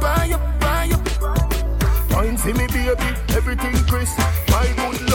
buy 0.00 0.30
up, 0.32 0.58
buy 0.58 0.88
up. 0.94 2.12
Wine 2.12 2.38
for 2.38 2.54
me, 2.54 2.66
baby, 2.68 3.12
everything 3.36 3.76
crisp. 3.84 4.18
My 4.48 4.72
good 4.74 5.07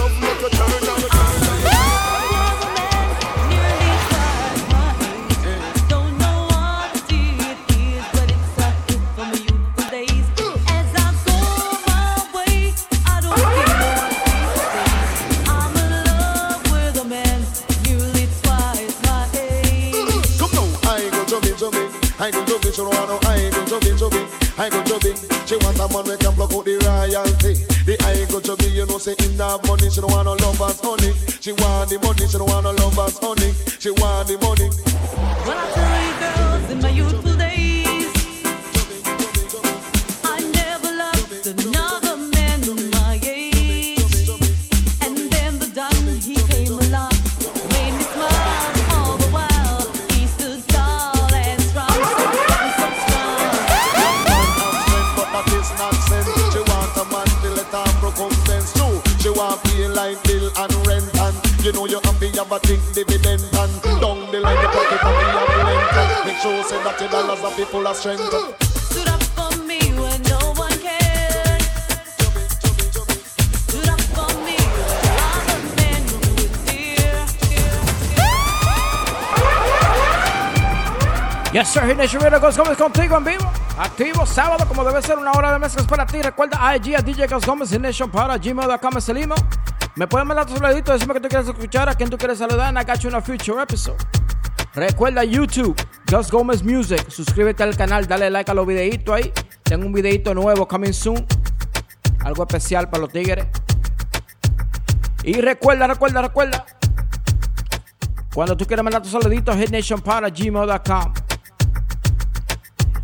she 22.73 22.81
don't 22.81 22.89
want 22.89 23.09
no. 23.09 23.29
I 23.29 23.49
go 23.51 23.65
jumping, 23.65 23.97
jumping. 23.97 24.27
I 24.57 24.69
go 24.69 24.83
jumping. 24.83 25.15
She 25.45 25.55
want 25.61 25.77
a 25.77 25.87
man 25.93 26.03
we 26.09 26.17
can 26.17 26.33
block 26.33 26.53
out 26.53 26.65
the 26.65 26.81
royalty. 26.81 27.53
The 27.85 27.93
I 28.01 28.25
go 28.31 28.41
jumping, 28.41 28.73
you 28.73 28.85
know, 28.85 28.97
say 28.97 29.13
in 29.19 29.37
that 29.37 29.61
money, 29.67 29.89
she 29.89 30.01
don't 30.01 30.11
want 30.11 30.25
no 30.25 30.33
lovers, 30.33 30.81
honey. 30.81 31.13
She 31.39 31.53
want 31.53 31.89
the 31.89 31.99
money, 32.01 32.25
she 32.25 32.37
don't 32.37 32.49
want 32.49 32.65
no 32.65 32.71
lovers, 32.73 33.17
honey. 33.21 33.53
She 33.77 33.91
want 33.91 34.27
the 34.27 34.37
money. 34.41 36.12
Have 62.43 62.51
a 62.51 62.59
think 62.59 62.81
dividend 62.93 63.41
and 63.41 63.81
down 64.01 64.19
the 64.31 64.39
line 64.39 64.61
the 64.61 64.67
pocket 64.67 64.99
and 65.01 65.15
the 65.15 65.39
ambulance 65.43 65.95
and 65.95 66.27
make 66.27 66.37
sure 66.43 66.63
say 66.63 66.83
that 66.83 66.99
your 66.99 67.09
dollars 67.09 67.39
are 67.39 67.51
people 67.55 67.87
are 67.87 67.95
strength. 67.95 68.21
Stood 68.91 69.07
up 69.07 69.23
for 69.37 69.55
me 69.63 69.79
when 69.95 70.21
no 70.23 70.39
one 70.59 70.77
cared. 70.83 71.61
Stood 73.69 73.87
up 73.87 74.01
for 74.11 74.27
me 74.43 74.57
when 74.75 75.15
other 75.31 75.59
men 75.77 76.03
would 76.35 76.53
fear. 76.67 77.15
Yes, 81.53 81.73
sir. 81.73 81.85
Hit 81.85 81.97
Nation 81.97 82.21
Radio 82.21 82.39
Ghost 82.39 82.57
Gómez 82.57 82.77
contigo 82.77 83.15
en 83.17 83.23
vivo. 83.23 83.51
Activo 83.77 84.25
sábado, 84.25 84.67
como 84.67 84.83
debe 84.83 85.01
ser, 85.01 85.17
una 85.17 85.31
hora 85.31 85.53
de 85.53 85.59
mezclas 85.59 85.87
para 85.87 86.05
ti. 86.05 86.21
Recuerda 86.21 86.75
IG 86.75 86.95
a 86.95 87.01
DJ 87.01 87.27
Gómez 87.45 87.69
Hit 87.69 87.79
Nation 87.79 88.09
para 88.09 88.37
gmail.com 88.37 88.97
es 88.97 89.09
el 89.09 89.17
email. 89.17 89.41
Me 89.95 90.07
pueden 90.07 90.27
mandar 90.27 90.47
tu 90.47 90.57
saludito, 90.57 90.91
decirme 90.91 91.13
que 91.13 91.19
tú 91.19 91.29
quieres 91.29 91.47
escuchar, 91.47 91.87
a 91.87 91.93
quien 91.93 92.09
tú 92.09 92.17
quieres 92.17 92.39
saludar, 92.39 92.67
and 92.67 92.79
I 92.79 92.83
got 92.83 92.99
you 92.99 93.09
in 93.09 93.15
a 93.15 93.21
future 93.21 93.61
episode. 93.61 93.97
Recuerda 94.73 95.23
YouTube, 95.23 95.75
Gus 96.09 96.31
Gómez 96.31 96.63
Music. 96.63 97.07
Suscríbete 97.09 97.61
al 97.61 97.77
canal, 97.77 98.07
dale 98.07 98.31
like 98.31 98.49
a 98.49 98.55
los 98.55 98.65
videitos 98.65 99.13
ahí. 99.15 99.31
Tengo 99.61 99.85
un 99.85 99.93
videito 99.93 100.33
nuevo 100.33 100.67
coming 100.67 100.93
soon. 100.93 101.23
Algo 102.21 102.43
especial 102.43 102.89
para 102.89 103.01
los 103.01 103.11
tigres. 103.11 103.45
Y 105.23 105.39
recuerda, 105.41 105.85
recuerda, 105.85 106.23
recuerda. 106.23 106.65
Cuando 108.33 108.57
tú 108.57 108.65
quieras 108.65 108.83
mandar 108.83 109.03
tus 109.03 109.11
saluditos, 109.11 109.55
hitnationpod@gmail.com. 109.55 111.13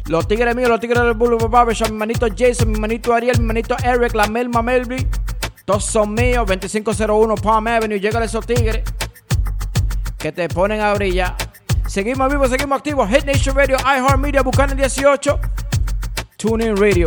Los 0.07 0.27
tigres 0.27 0.55
míos, 0.55 0.69
los 0.69 0.79
tigres 0.79 1.03
del 1.03 1.13
Boulevard 1.13 1.51
Barbershop, 1.51 1.91
mi 1.91 1.97
manito 1.97 2.25
Jason, 2.35 2.71
mi 2.71 2.79
manito 2.79 3.13
Ariel, 3.13 3.39
mi 3.39 3.45
manito 3.45 3.75
Eric, 3.83 4.15
la 4.15 4.25
Melma 4.25 4.63
Melby. 4.63 5.07
Todos 5.69 5.85
son 5.85 6.15
míos, 6.15 6.47
2501 6.47 7.35
Palm 7.35 7.67
Avenue. 7.67 7.99
Llega 7.99 8.23
esos 8.23 8.43
tigres 8.43 8.81
que 10.17 10.31
te 10.31 10.49
ponen 10.49 10.81
a 10.81 10.95
brillar. 10.95 11.35
Seguimos 11.85 12.27
vivos, 12.27 12.49
seguimos 12.49 12.79
activos. 12.79 13.07
Hit 13.07 13.23
Nation 13.25 13.55
Radio, 13.55 13.77
iHeartMedia, 13.77 14.41
Buchanan 14.41 14.75
18. 14.75 15.39
Tune 16.37 16.65
in 16.65 16.75
Radio. 16.75 17.05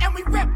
And 0.00 0.14
we 0.14 0.22
rep 0.28 0.51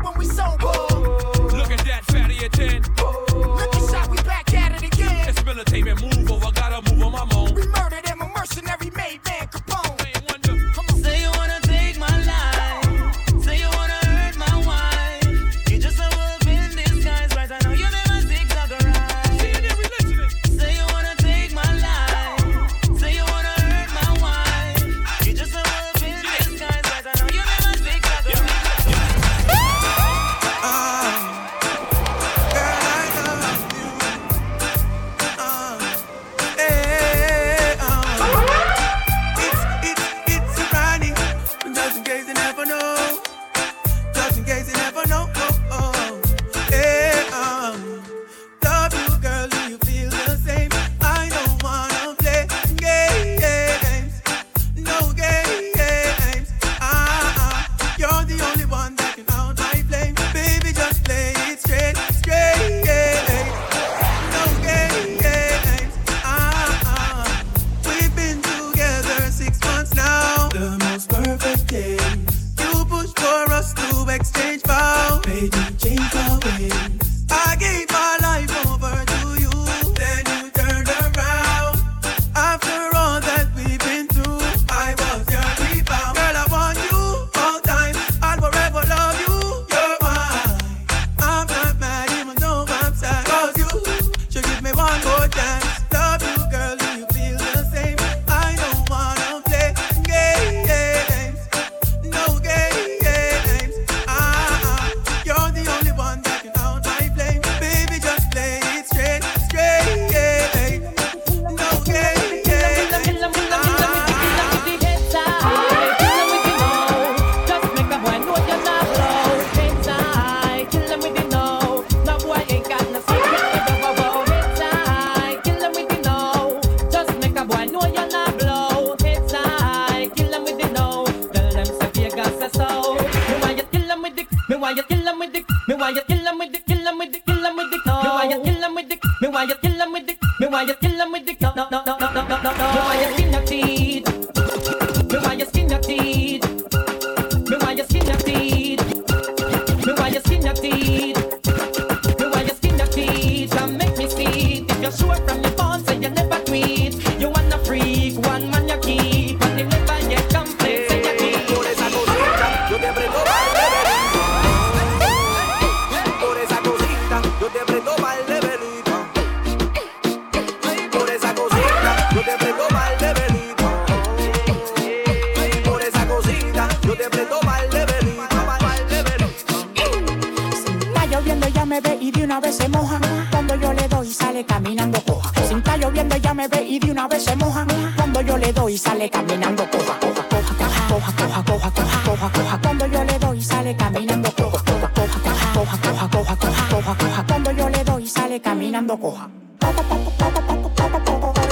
sale 198.07 198.41
caminando 198.41 198.99
coja. 198.99 199.29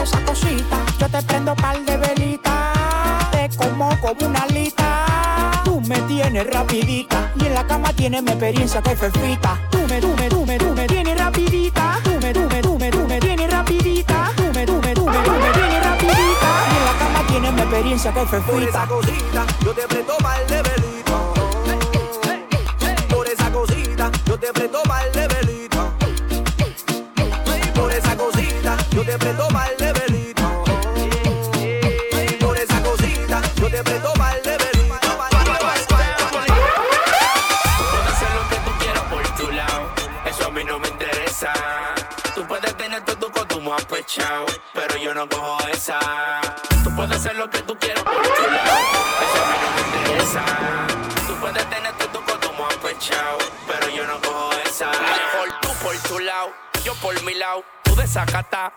Esa 0.02 0.20
cosita, 0.24 0.76
yo 0.98 1.09
te 1.09 1.22
prendo 1.22 1.55
pal 1.57 1.84
de 1.84 1.96
velita. 1.96 2.72
Te 3.32 3.48
como 3.57 3.88
como 4.00 4.26
una 4.26 4.40
alita. 4.40 5.62
Tú 5.64 5.80
me 5.80 5.98
tienes 6.02 6.52
rapidita 6.52 7.32
y 7.40 7.46
en 7.46 7.55
la 7.55 7.66
cama 7.66 7.92
tienes 7.94 8.22
mi 8.22 8.30
experiencia 8.30 8.82
que 8.82 8.94
fefita. 8.94 9.59
Tú 9.70 9.78
me, 9.88 10.00
tú 10.00 10.14
me, 10.16 10.28
tú 10.28 10.46
me, 10.46 10.59
tú 10.59 10.74
me 10.74 10.86
tienes 10.86 11.18
rapidita. 11.18 11.98
Tú 12.05 12.11
me, 12.20 12.32
tú 12.32 12.40
me, 12.50 12.61
tú 12.61 12.78
me, 12.78 12.90
tú 12.90 13.07
me 13.09 13.18
tienes 13.20 13.50
rapidita. 13.50 14.30
Tú 14.36 14.42
me, 14.55 14.66
tú 14.66 14.80
me, 14.82 14.94
tú 14.94 15.07
me, 15.07 15.18
tú 15.22 15.30
me 15.32 15.50
tienes 15.50 15.84
rapidita 15.84 16.50
y 16.70 16.76
en 16.76 16.84
la 16.84 16.98
cama 16.98 17.26
tienes 17.26 17.52
mi 17.52 17.61
experiencia 17.61 18.12
que 18.12 18.26
fefita. 18.26 18.88
yo 19.64 19.72
te 19.72 19.82
aprendo 19.82 20.16
pa'l 20.18 20.46
levelito. 20.48 20.84
Levelito. 29.78 30.64
Puedo 30.64 30.80
hacer 38.12 38.30
lo 38.34 38.48
que 38.48 38.56
tú 38.64 38.72
quieras 38.78 39.02
por 39.04 39.22
tu 39.36 39.50
lado, 39.52 39.92
eso 40.26 40.46
a 40.46 40.50
mí 40.50 40.64
no 40.64 40.78
me 40.78 40.88
interesa. 40.88 41.52
Tú 42.34 42.46
puedes 42.46 42.74
tener 42.76 43.02
todo 43.04 43.16
tu 43.16 43.30
consumo 43.32 43.74
apechado, 43.74 44.44
pero 44.74 44.96
yo 44.96 45.14
no 45.14 45.26
cojo 45.28 45.58
esa. 45.68 45.98
Tú 46.82 46.94
puedes 46.94 47.16
hacer 47.16 47.36
lo 47.36 47.48
que 47.48 47.62
tú 47.62 47.78
quieras 47.78 48.04
por 48.04 48.22
tu 48.22 48.42
lado, 48.42 48.78
eso 49.24 49.42
a 49.42 49.46
mí 49.50 49.56
no 49.62 49.70
me 49.74 49.80
interesa. 49.88 50.42
Tú 51.26 51.34
puedes 51.40 51.64
tener 51.70 51.92
todo 51.94 52.08
tu 52.08 52.22
consumo 52.24 52.66
apechado, 52.66 53.38
pero 53.66 53.88
yo 53.88 54.06
no 54.06 54.20
cojo 54.20 54.52
esa. 54.64 54.90
Mejor 54.90 55.48
tú 55.62 55.68
por 55.82 55.96
tu 56.08 56.18
lado, 56.18 56.52
yo 56.84 56.94
por 56.96 57.22
mi 57.22 57.32
lado. 57.34 57.64
Tú 57.82 57.94
desacata, 57.96 58.72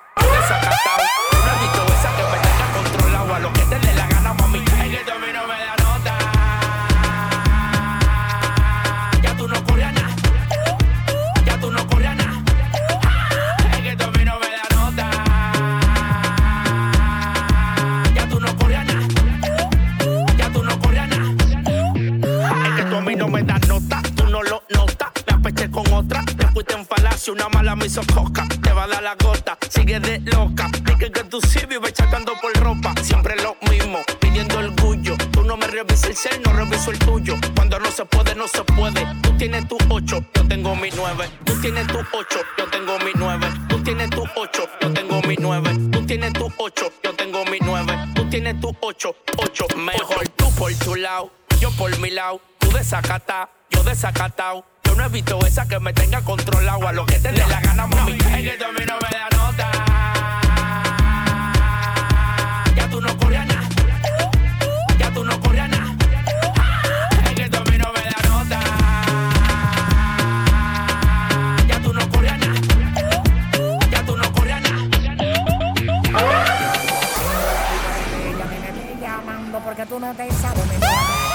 reviso 36.57 36.91
el 36.91 36.99
tuyo. 36.99 37.35
Cuando 37.55 37.79
no 37.79 37.91
se 37.91 38.03
puede, 38.05 38.35
no 38.35 38.47
se 38.47 38.63
puede. 38.63 39.05
Tú 39.21 39.37
tienes 39.37 39.67
tu 39.67 39.77
8, 39.89 40.25
yo 40.33 40.47
tengo 40.47 40.75
mi 40.75 40.89
9. 40.95 41.29
Tú 41.45 41.53
tienes 41.61 41.87
tu 41.87 41.99
8, 41.99 42.39
yo 42.57 42.67
tengo 42.67 42.97
mi 42.99 43.11
9. 43.15 43.47
Tú 43.69 43.83
tienes 43.83 44.09
tu 44.09 44.23
8, 44.35 44.69
yo 44.81 44.91
tengo 44.93 45.21
mi 45.21 45.35
9. 45.37 45.77
Tú 45.91 46.05
tienes 46.05 46.33
tu 46.33 46.51
8, 46.57 46.91
yo 47.03 47.13
tengo 47.13 47.45
mi 47.45 47.59
9. 47.61 47.97
Tú 48.15 48.29
tienes 48.29 48.59
tu 48.59 48.75
8, 48.81 49.15
8. 49.37 49.65
Mejor 49.77 50.27
tú 50.29 50.51
por 50.55 50.73
tu 50.73 50.95
lado, 50.95 51.31
yo 51.59 51.71
por 51.71 51.95
mi 51.99 52.09
lado. 52.09 52.41
Tú 52.57 52.71
desacata, 52.71 53.49
yo 53.69 53.83
desacatao. 53.83 54.65
Yo 54.83 54.95
no 54.95 55.05
he 55.05 55.09
visto 55.09 55.39
esa 55.45 55.67
que 55.67 55.79
me 55.79 55.93
tenga 55.93 56.21
controlado 56.21 56.87
a 56.87 56.91
lo 56.91 57.05
que 57.05 57.19
te 57.19 57.31
dé 57.31 57.45
la 57.47 57.61
gana, 57.61 57.85
mami. 57.87 58.13
Es 58.13 58.57
que 58.57 58.65
a 58.65 58.71
mí 58.71 58.83
no 58.87 58.95
me 58.95 59.09
da 59.09 59.29
nota. 59.37 59.71
Ya 62.75 62.89
tú 62.89 62.99
no 63.01 63.15
coreana. 63.17 63.53
Ya 63.53 63.56
tú 79.89 79.99
no 79.99 80.13
te 80.13 80.31
sabes 80.31 80.67
mentir. 80.67 80.89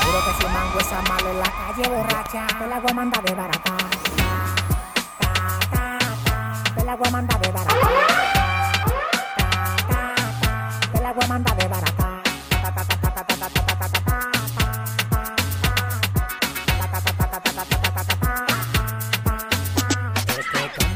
Juro 0.04 0.18
que 0.24 0.42
si 0.42 0.52
mango 0.52 0.78
esa 0.80 1.02
mala 1.02 1.30
en 1.30 1.38
la 1.38 1.50
calle 1.50 1.88
borracha, 1.88 2.46
te 2.58 2.66
la 2.66 2.80
voy 2.80 2.90
a 2.90 3.22
de 3.22 3.34
barata. 3.34 3.76
Te 6.74 6.84
la 6.84 6.96
voy 6.96 7.08
a 7.08 7.38
de 7.38 7.52
barata. 7.52 7.88
Te 10.92 11.00
la 11.00 11.12
voy 11.12 11.24
a 11.24 11.28
mandar 11.28 11.56
de 11.56 11.68
barata. 11.68 12.22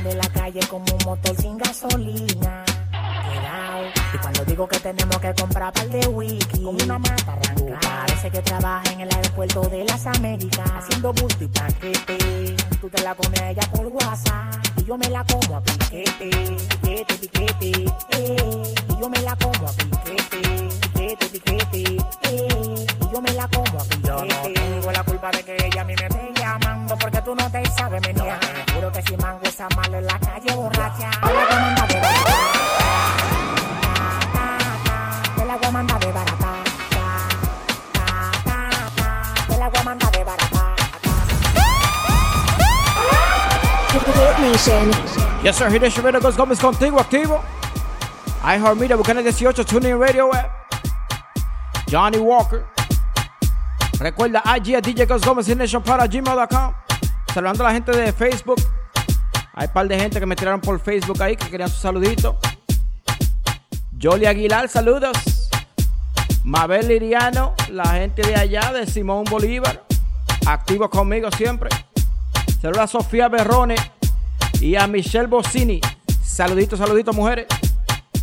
De 0.04 0.14
la 0.14 0.28
calle 0.28 0.61
como 0.68 0.84
un 0.84 1.04
motor 1.04 1.36
sin 1.36 1.59
gasolina 1.59 2.65
y 4.12 4.18
cuando 4.18 4.44
digo 4.44 4.66
que 4.68 4.78
tenemos 4.80 5.16
que 5.18 5.34
comprar 5.34 5.72
par 5.72 5.88
de 5.88 6.07
wiki, 6.07 6.62
con 6.62 6.80
una 6.82 6.98
mata 6.98 7.32
arranca. 7.32 7.78
Parece 7.80 8.30
que 8.30 8.42
trabaja 8.42 8.92
en 8.92 9.00
el 9.00 9.12
aeropuerto 9.12 9.62
de 9.62 9.84
las 9.84 10.07
Américas, 10.07 10.70
haciendo 10.70 11.12
bulto 11.12 11.44
y 11.44 11.48
paquete. 11.48 12.57
Tú 12.80 12.88
te 12.88 13.02
la 13.02 13.14
comes 13.14 13.40
a 13.40 13.50
ella 13.50 13.62
por 13.72 13.86
WhatsApp 13.86 14.54
y 14.76 14.84
yo 14.84 14.96
me 14.96 15.09
la 15.09 15.24
como 15.24 15.57
a 15.57 15.62
piquete, 15.62 16.30
piquete, 16.82 17.14
piquete. 17.14 17.70
Eh, 18.11 18.74
y 18.88 19.00
yo 19.00 19.09
me 19.09 19.20
la 19.22 19.36
como 19.36 19.68
a 19.68 19.72
piquete, 19.72 20.68
piquete, 20.92 21.26
piquete. 21.26 21.96
Eh, 22.22 22.86
y 23.00 23.12
yo 23.12 23.20
me 23.20 23.32
la 23.32 23.48
como 23.48 23.80
a 23.80 23.84
piquete. 23.84 24.07
Yo 24.07 24.24
no 24.24 24.42
tengo 24.54 24.92
la 24.92 25.02
culpa 25.02 25.30
de 25.30 25.42
que 25.42 25.57
ella 25.66 25.80
a 25.80 25.84
mí 25.84 25.94
me 25.96 26.07
esté 26.07 26.32
llamando 26.40 26.96
porque 26.98 27.20
tú 27.22 27.34
no 27.34 27.50
te 27.50 27.64
sabes 27.70 28.00
menear. 28.02 28.38
Juro 28.74 28.92
que 28.92 29.02
si 29.02 29.16
mango 29.16 29.42
esa 29.42 29.68
mala 29.70 29.98
en 29.98 30.07
la 30.07 30.18
calle 30.18 30.54
borracha, 30.54 31.11
te 31.88 32.65
Nation. 44.57 44.90
Yes, 45.42 45.57
sir. 45.57 45.68
Nation 45.68 46.02
Radio 46.02 46.18
Ghost 46.18 46.38
Gómez 46.38 46.59
contigo, 46.59 46.98
activo. 46.98 47.42
iHeartMedia, 48.42 48.96
Buchanan 48.96 49.22
18, 49.22 49.66
TuneIn 49.66 50.00
Radio 50.00 50.34
App. 50.34 50.50
Johnny 51.90 52.16
Walker. 52.16 52.64
Recuerda, 54.00 54.42
IG 54.57 54.76
a 54.76 54.80
DJ 54.80 55.04
Gómez, 55.04 55.46
Hit 55.46 55.59
Nation 55.59 55.82
para 55.82 56.07
gmail.com. 56.07 56.72
Saludando 57.34 57.64
a 57.64 57.68
la 57.68 57.74
gente 57.74 57.92
de 57.92 58.14
Facebook. 58.14 58.57
Hay 59.52 59.66
un 59.66 59.72
par 59.74 59.88
de 59.88 59.98
gente 60.00 60.18
que 60.18 60.24
me 60.24 60.34
tiraron 60.34 60.62
por 60.62 60.80
Facebook 60.80 61.22
ahí 61.22 61.36
que 61.36 61.50
querían 61.50 61.68
su 61.68 61.78
saludito. 61.78 62.38
Jolie 64.00 64.26
Aguilar, 64.26 64.70
saludos. 64.70 65.50
Mabel 66.44 66.88
Liriano, 66.88 67.52
la 67.70 67.88
gente 67.88 68.22
de 68.22 68.34
allá, 68.34 68.72
de 68.72 68.86
Simón 68.86 69.24
Bolívar. 69.24 69.84
Activo 70.46 70.88
conmigo 70.88 71.30
siempre. 71.36 71.68
Saludos 72.62 72.84
a 72.84 72.86
Sofía 72.86 73.28
Berrone 73.28 73.95
y 74.61 74.76
a 74.76 74.86
Michelle 74.86 75.26
Bossini. 75.26 75.80
Saluditos, 76.22 76.78
saluditos, 76.78 77.14
mujeres. 77.14 77.46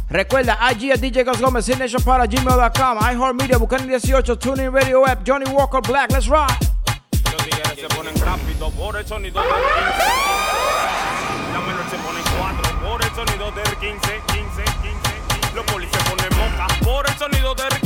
Recuerda, 0.09 0.59
IG 0.71 0.91
a 0.91 0.97
DJ 0.97 1.23
Gus 1.23 1.41
Gómez, 1.41 1.67
Nation 1.69 2.03
para 2.03 2.27
gmail.com, 2.27 2.97
iHeartMedia, 2.99 3.57
Buchanan 3.57 3.87
18, 3.87 4.37
TuneIn 4.37 4.71
Radio 4.71 5.07
App, 5.07 5.27
Johnny 5.27 5.49
Walker 5.49 5.81
Black, 5.81 6.11
let's 6.11 6.27
ride. 6.27 6.53
Los 7.31 7.43
tigres 7.43 7.79
se 7.79 7.87
ponen 7.95 8.13
rápido 8.21 8.69
por 8.71 8.95
el 8.95 9.07
sonido 9.07 9.41
del 9.41 9.49
15. 9.49 9.63
La 11.53 11.61
menor 11.61 11.89
se 11.89 11.97
ponen 11.97 12.23
4 12.37 12.79
por 12.81 13.01
el 13.01 13.15
sonido 13.15 13.51
del 13.51 13.77
15, 13.77 14.21
15, 14.27 14.63
15. 14.63 15.55
Los 15.55 15.65
polis 15.65 15.89
se 15.91 15.97
ponen 16.09 16.29
moca 16.37 16.67
por 16.83 17.09
el 17.09 17.17
sonido 17.17 17.55
del 17.55 17.69
15, 17.69 17.81
15, 17.81 17.81
15. 17.81 17.82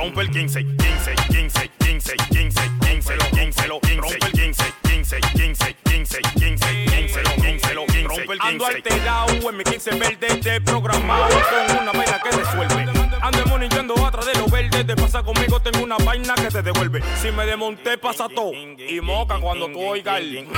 Rompe 0.00 0.22
el 0.22 0.30
15, 0.30 0.64
15, 0.64 1.14
15, 1.28 1.70
15, 1.78 2.16
15, 2.30 2.70
15, 2.80 3.18
15, 3.32 3.66
rompe 3.66 4.26
el 4.26 4.32
15, 4.32 4.64
15, 4.82 5.20
15, 5.20 5.20
15, 5.20 5.76
15, 5.84 6.20
15, 6.40 7.22
15, 7.36 7.74
rompe 8.04 8.32
el 8.32 8.38
15. 8.38 8.48
Ando 8.48 8.64
alterado 8.64 9.50
en 9.50 9.56
mi 9.58 9.64
15 9.64 9.90
verde 9.96 10.40
de 10.42 10.60
programado 10.62 11.28
con 11.28 11.82
una 11.82 11.92
vaina 11.92 12.18
que 12.18 12.30
resuelve. 12.34 12.88
Ando 13.20 13.46
monitoreando 13.46 14.06
atrás 14.06 14.24
de 14.24 14.34
los 14.38 14.50
verdes, 14.50 14.86
te 14.86 14.96
pasa 14.96 15.22
conmigo, 15.22 15.60
tengo 15.60 15.84
una 15.84 15.98
vaina 15.98 16.34
que 16.34 16.48
te 16.48 16.62
devuelve. 16.62 17.02
Si 17.20 17.30
me 17.30 17.44
desmonté, 17.44 17.98
pasa 17.98 18.26
todo. 18.34 18.52
Y 18.54 19.02
moca 19.02 19.38
cuando 19.38 19.66
tú 19.70 19.80
oigas 19.80 20.18
el. 20.18 20.48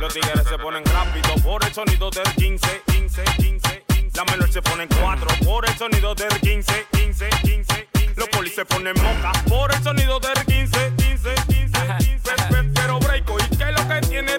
Los 0.00 0.14
tigres 0.14 0.46
se 0.48 0.58
ponen 0.58 0.84
rápido 0.86 1.34
por 1.42 1.64
el 1.64 1.72
sonido 1.74 2.10
del 2.10 2.24
15, 2.34 2.82
15, 2.86 3.24
15, 3.36 3.84
15. 3.88 4.10
La 4.16 4.24
menor 4.24 4.50
se 4.52 4.62
ponen 4.62 4.88
4 5.00 5.26
por 5.44 5.68
el 5.68 5.76
sonido 5.76 6.14
del 6.14 6.28
15, 6.40 6.86
15, 6.92 7.28
15, 7.42 7.88
15. 7.88 7.88
Los 8.16 8.28
polis 8.28 8.54
se 8.54 8.64
ponen 8.64 8.94
moca 9.02 9.32
por 9.48 9.72
el 9.74 9.82
sonido 9.82 10.20
del 10.20 10.44
15, 10.46 10.92
15, 10.96 11.34
15, 11.48 11.80
15. 11.98 12.30
Pe- 12.50 12.70
Pero 12.74 12.98
breako, 13.00 13.36
¿y 13.38 13.56
qué 13.56 13.64
es 13.64 13.80
lo 13.80 13.88
que 13.88 14.00
tiene 14.08 14.32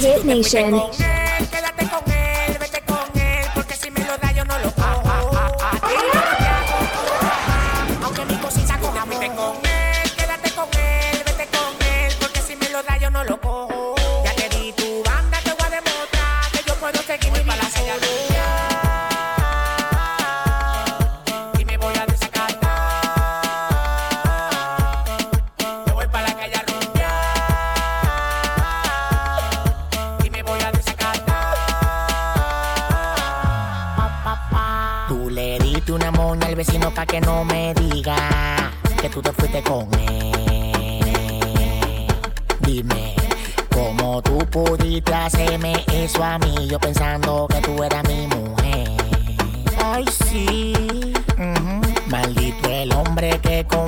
Hit 0.00 0.24
Nation. 0.24 1.17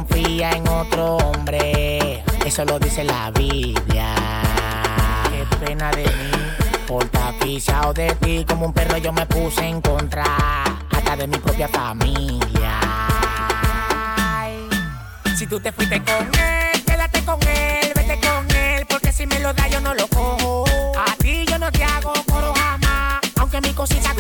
Confía 0.01 0.53
en 0.53 0.67
otro 0.69 1.17
hombre. 1.17 2.23
Eso 2.47 2.65
lo 2.65 2.79
dice 2.79 3.05
la 3.05 3.31
Biblia. 3.31 4.15
Qué 5.31 5.67
pena 5.67 5.91
de 5.91 6.05
mí. 6.05 6.31
Por 6.87 7.05
estar 7.05 7.35
pisado 7.39 7.93
de 7.93 8.15
ti 8.17 8.45
como 8.49 8.67
un 8.67 8.73
perro 8.73 8.97
yo 8.97 9.13
me 9.13 9.27
puse 9.27 9.67
en 9.67 9.81
contra. 9.81 10.25
Hasta 10.91 11.17
de 11.17 11.27
mi 11.27 11.37
propia 11.39 11.69
familia. 11.69 12.81
Si 15.37 15.47
tú 15.47 15.61
te 15.61 15.71
fuiste 15.73 16.03
con 16.03 16.27
él, 16.39 16.85
quédate 16.85 17.25
con 17.25 17.41
él, 17.43 17.93
vete 17.95 18.21
con 18.21 18.57
él, 18.57 18.87
porque 18.89 19.13
si 19.13 19.27
me 19.27 19.39
lo 19.41 19.53
da 19.53 19.69
yo 19.69 19.81
no 19.81 19.95
lo 19.95 20.07
cojo. 20.09 20.65
A 20.99 21.15
ti 21.17 21.45
yo 21.47 21.59
no 21.59 21.71
te 21.73 21.85
hago 21.85 22.13
coro 22.27 22.53
jamás, 22.55 23.21
aunque 23.39 23.61
mi 23.61 23.73
cosita 23.73 24.15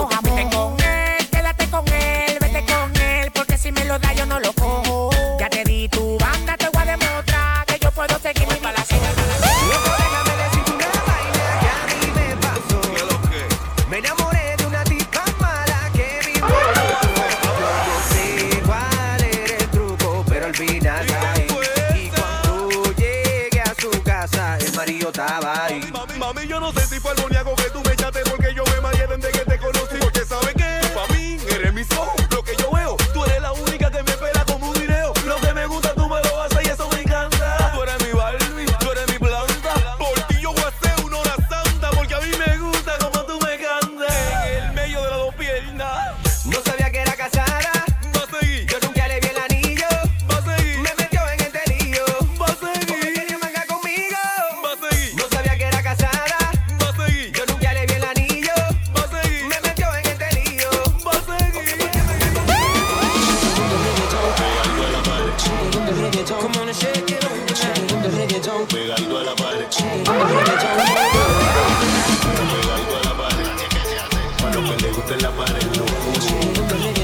paren 75.41 75.69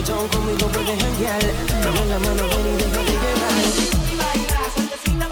Con 0.07 0.29
conmigo 0.29 0.69
la 2.09 2.19
mano, 2.19 2.43
ven 2.49 2.67
y 2.67 2.77
déjate 2.77 3.15
llevar. 3.23 3.65
Sueltecita, 4.75 5.27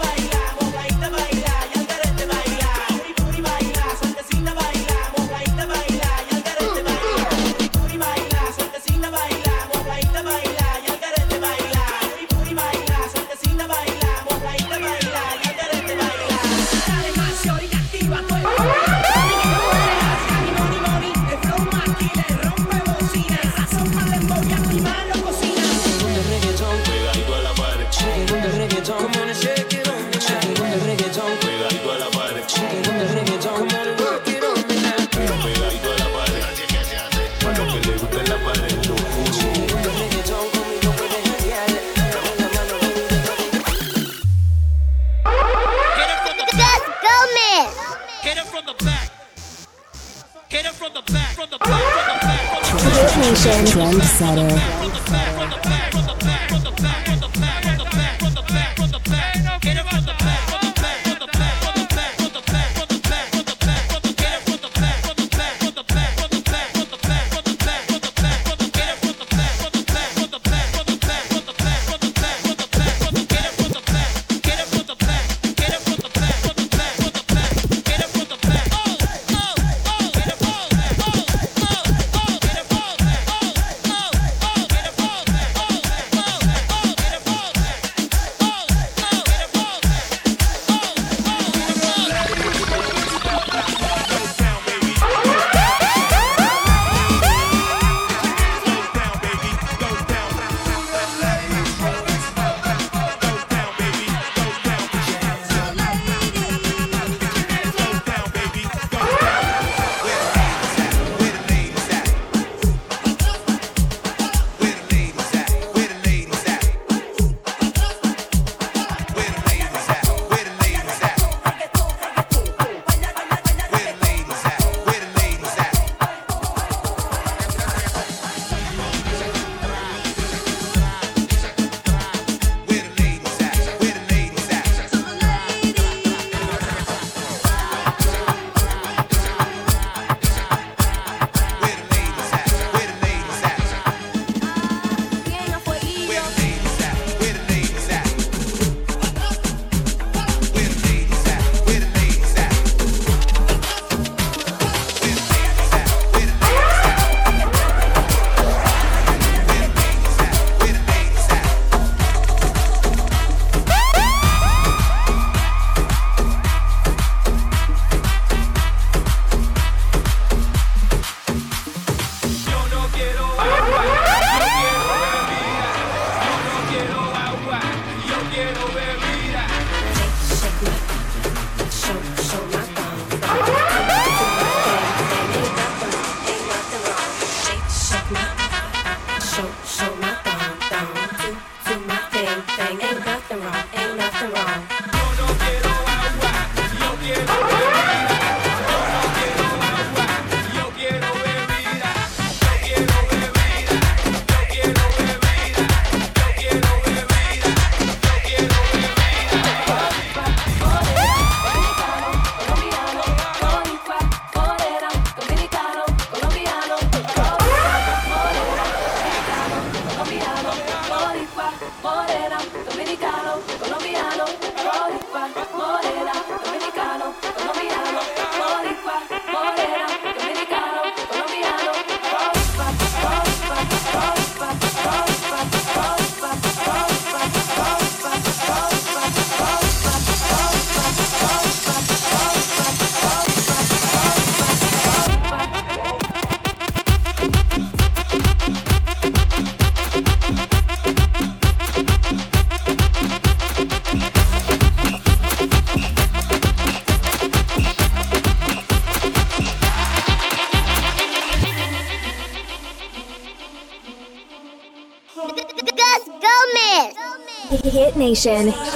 Session. 268.25 268.74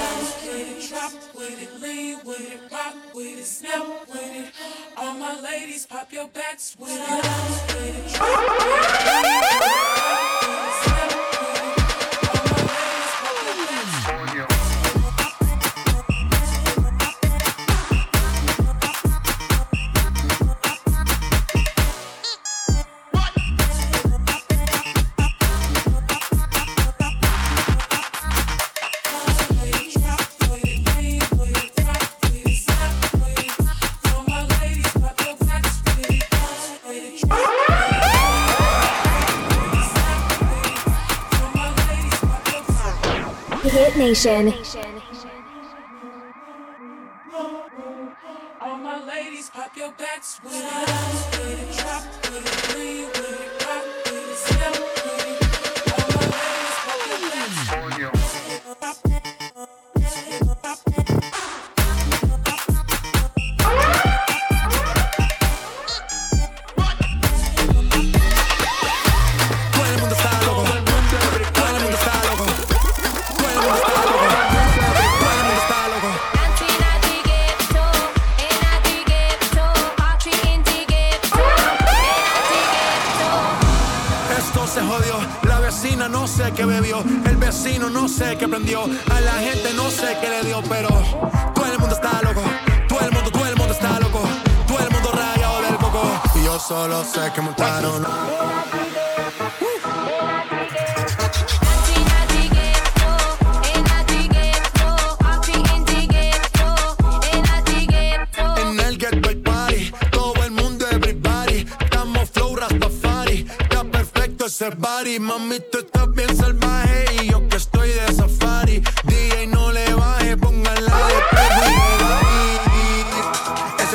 Nation. 44.10 44.47
All 44.47 45.18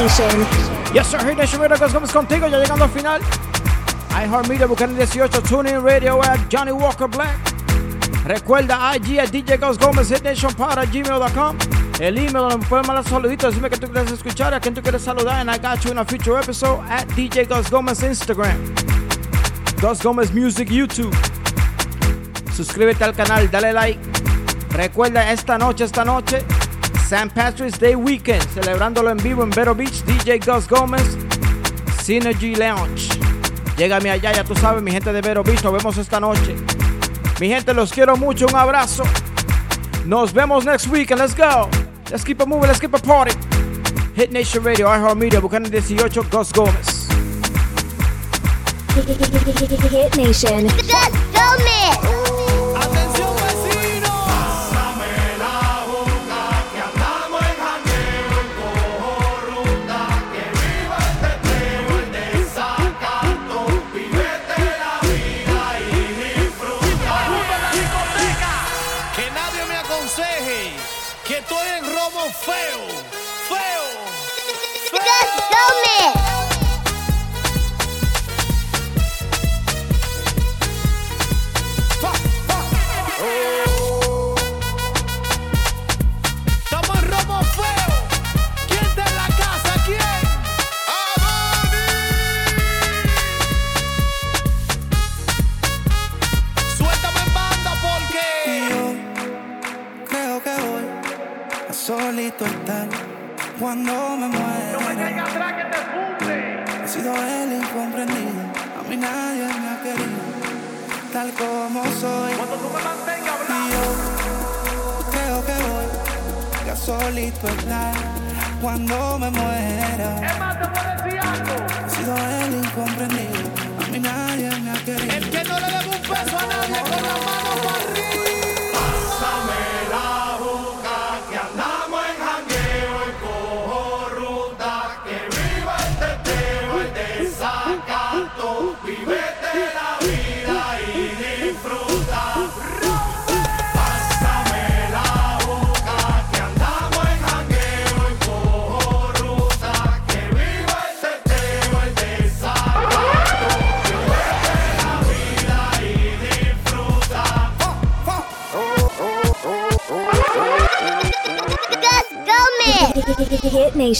Nation. 0.00 0.46
Yes, 0.92 1.08
sir. 1.08 1.18
Hit 1.26 1.36
Nation 1.36 1.60
Radio, 1.60 1.76
Gómez 1.92 2.12
contigo, 2.12 2.48
ya 2.48 2.58
llegando 2.58 2.84
al 2.84 2.90
final. 2.90 3.20
iHeartMedia, 4.10 4.66
Buchanan 4.66 4.96
18, 4.96 5.42
TuneIn 5.42 5.82
Radio 5.82 6.22
at 6.22 6.38
Johnny 6.48 6.72
Walker 6.72 7.08
Black. 7.08 7.36
Recuerda 8.24 8.94
IG 8.96 9.18
at 9.18 9.30
DJ 9.30 9.58
Gus 9.58 9.78
Gómez, 9.78 10.10
hitnationpod@gmail.com. 10.10 11.56
El 12.00 12.18
email 12.18 12.32
donde 12.32 12.66
pueden 12.66 12.86
mandar 12.86 13.04
saluditos, 13.04 13.54
dime 13.54 13.70
que 13.70 13.78
tú 13.78 13.88
quieres 13.88 14.12
escuchar, 14.12 14.52
a 14.52 14.60
quien 14.60 14.74
tú 14.74 14.82
quieres 14.82 15.02
saludar, 15.02 15.40
and 15.40 15.50
I 15.50 15.58
got 15.58 15.82
you 15.84 15.90
in 15.92 15.98
a 15.98 16.04
future 16.04 16.38
episode 16.38 16.80
at 16.90 17.06
DJ 17.14 17.46
Gus 17.46 17.70
Gómez 17.70 18.02
Instagram. 18.02 18.58
Gus 19.80 20.02
Gómez 20.02 20.32
Music 20.32 20.68
YouTube. 20.68 21.14
Suscríbete 22.54 23.04
al 23.04 23.14
canal, 23.14 23.50
dale 23.50 23.72
like. 23.72 24.00
Recuerda 24.70 25.30
esta 25.30 25.56
noche, 25.56 25.84
esta 25.84 26.04
noche, 26.04 26.44
St. 27.08 27.32
Patrick's 27.32 27.78
Day 27.78 27.94
Weekend, 27.94 28.42
celebrándolo 28.52 29.10
en 29.10 29.18
vivo 29.18 29.44
en 29.44 29.50
Vero 29.50 29.76
Beach, 29.76 30.02
DJ 30.04 30.40
Gus 30.40 30.66
Gómez, 30.66 31.16
Synergy 32.02 32.56
Lounge. 32.56 33.08
Llégame 33.76 34.10
allá, 34.10 34.32
ya 34.32 34.42
tú 34.42 34.56
sabes, 34.56 34.82
mi 34.82 34.90
gente 34.90 35.12
de 35.12 35.20
Vero 35.20 35.44
Beach, 35.44 35.62
nos 35.62 35.72
vemos 35.72 35.96
esta 35.98 36.18
noche. 36.18 36.56
Mi 37.38 37.48
gente, 37.48 37.72
los 37.74 37.92
quiero 37.92 38.16
mucho, 38.16 38.46
un 38.48 38.56
abrazo. 38.56 39.04
Nos 40.04 40.32
vemos 40.32 40.64
next 40.64 40.88
weekend, 40.88 41.20
let's 41.20 41.36
go. 41.36 41.68
Let's 42.10 42.24
keep 42.24 42.40
it 42.40 42.48
moving, 42.48 42.66
let's 42.66 42.80
keep 42.80 42.92
it 42.92 43.04
party. 43.04 43.36
Hit 44.16 44.32
Nation 44.32 44.64
Radio, 44.64 44.88
iHeartMedia, 44.88 45.40
Buchanan 45.40 45.70
18, 45.70 46.28
Gus 46.28 46.52
Gómez. 46.52 47.06
Hit 48.96 50.16
Nation. 50.16 50.66
Que 50.66 52.25
que 71.26 71.38
estoy 71.38 71.68
en 71.78 71.84
romo 71.84 72.30
feo, 72.30 72.86
feo, 73.48 73.75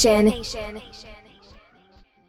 Nation. 0.04 0.82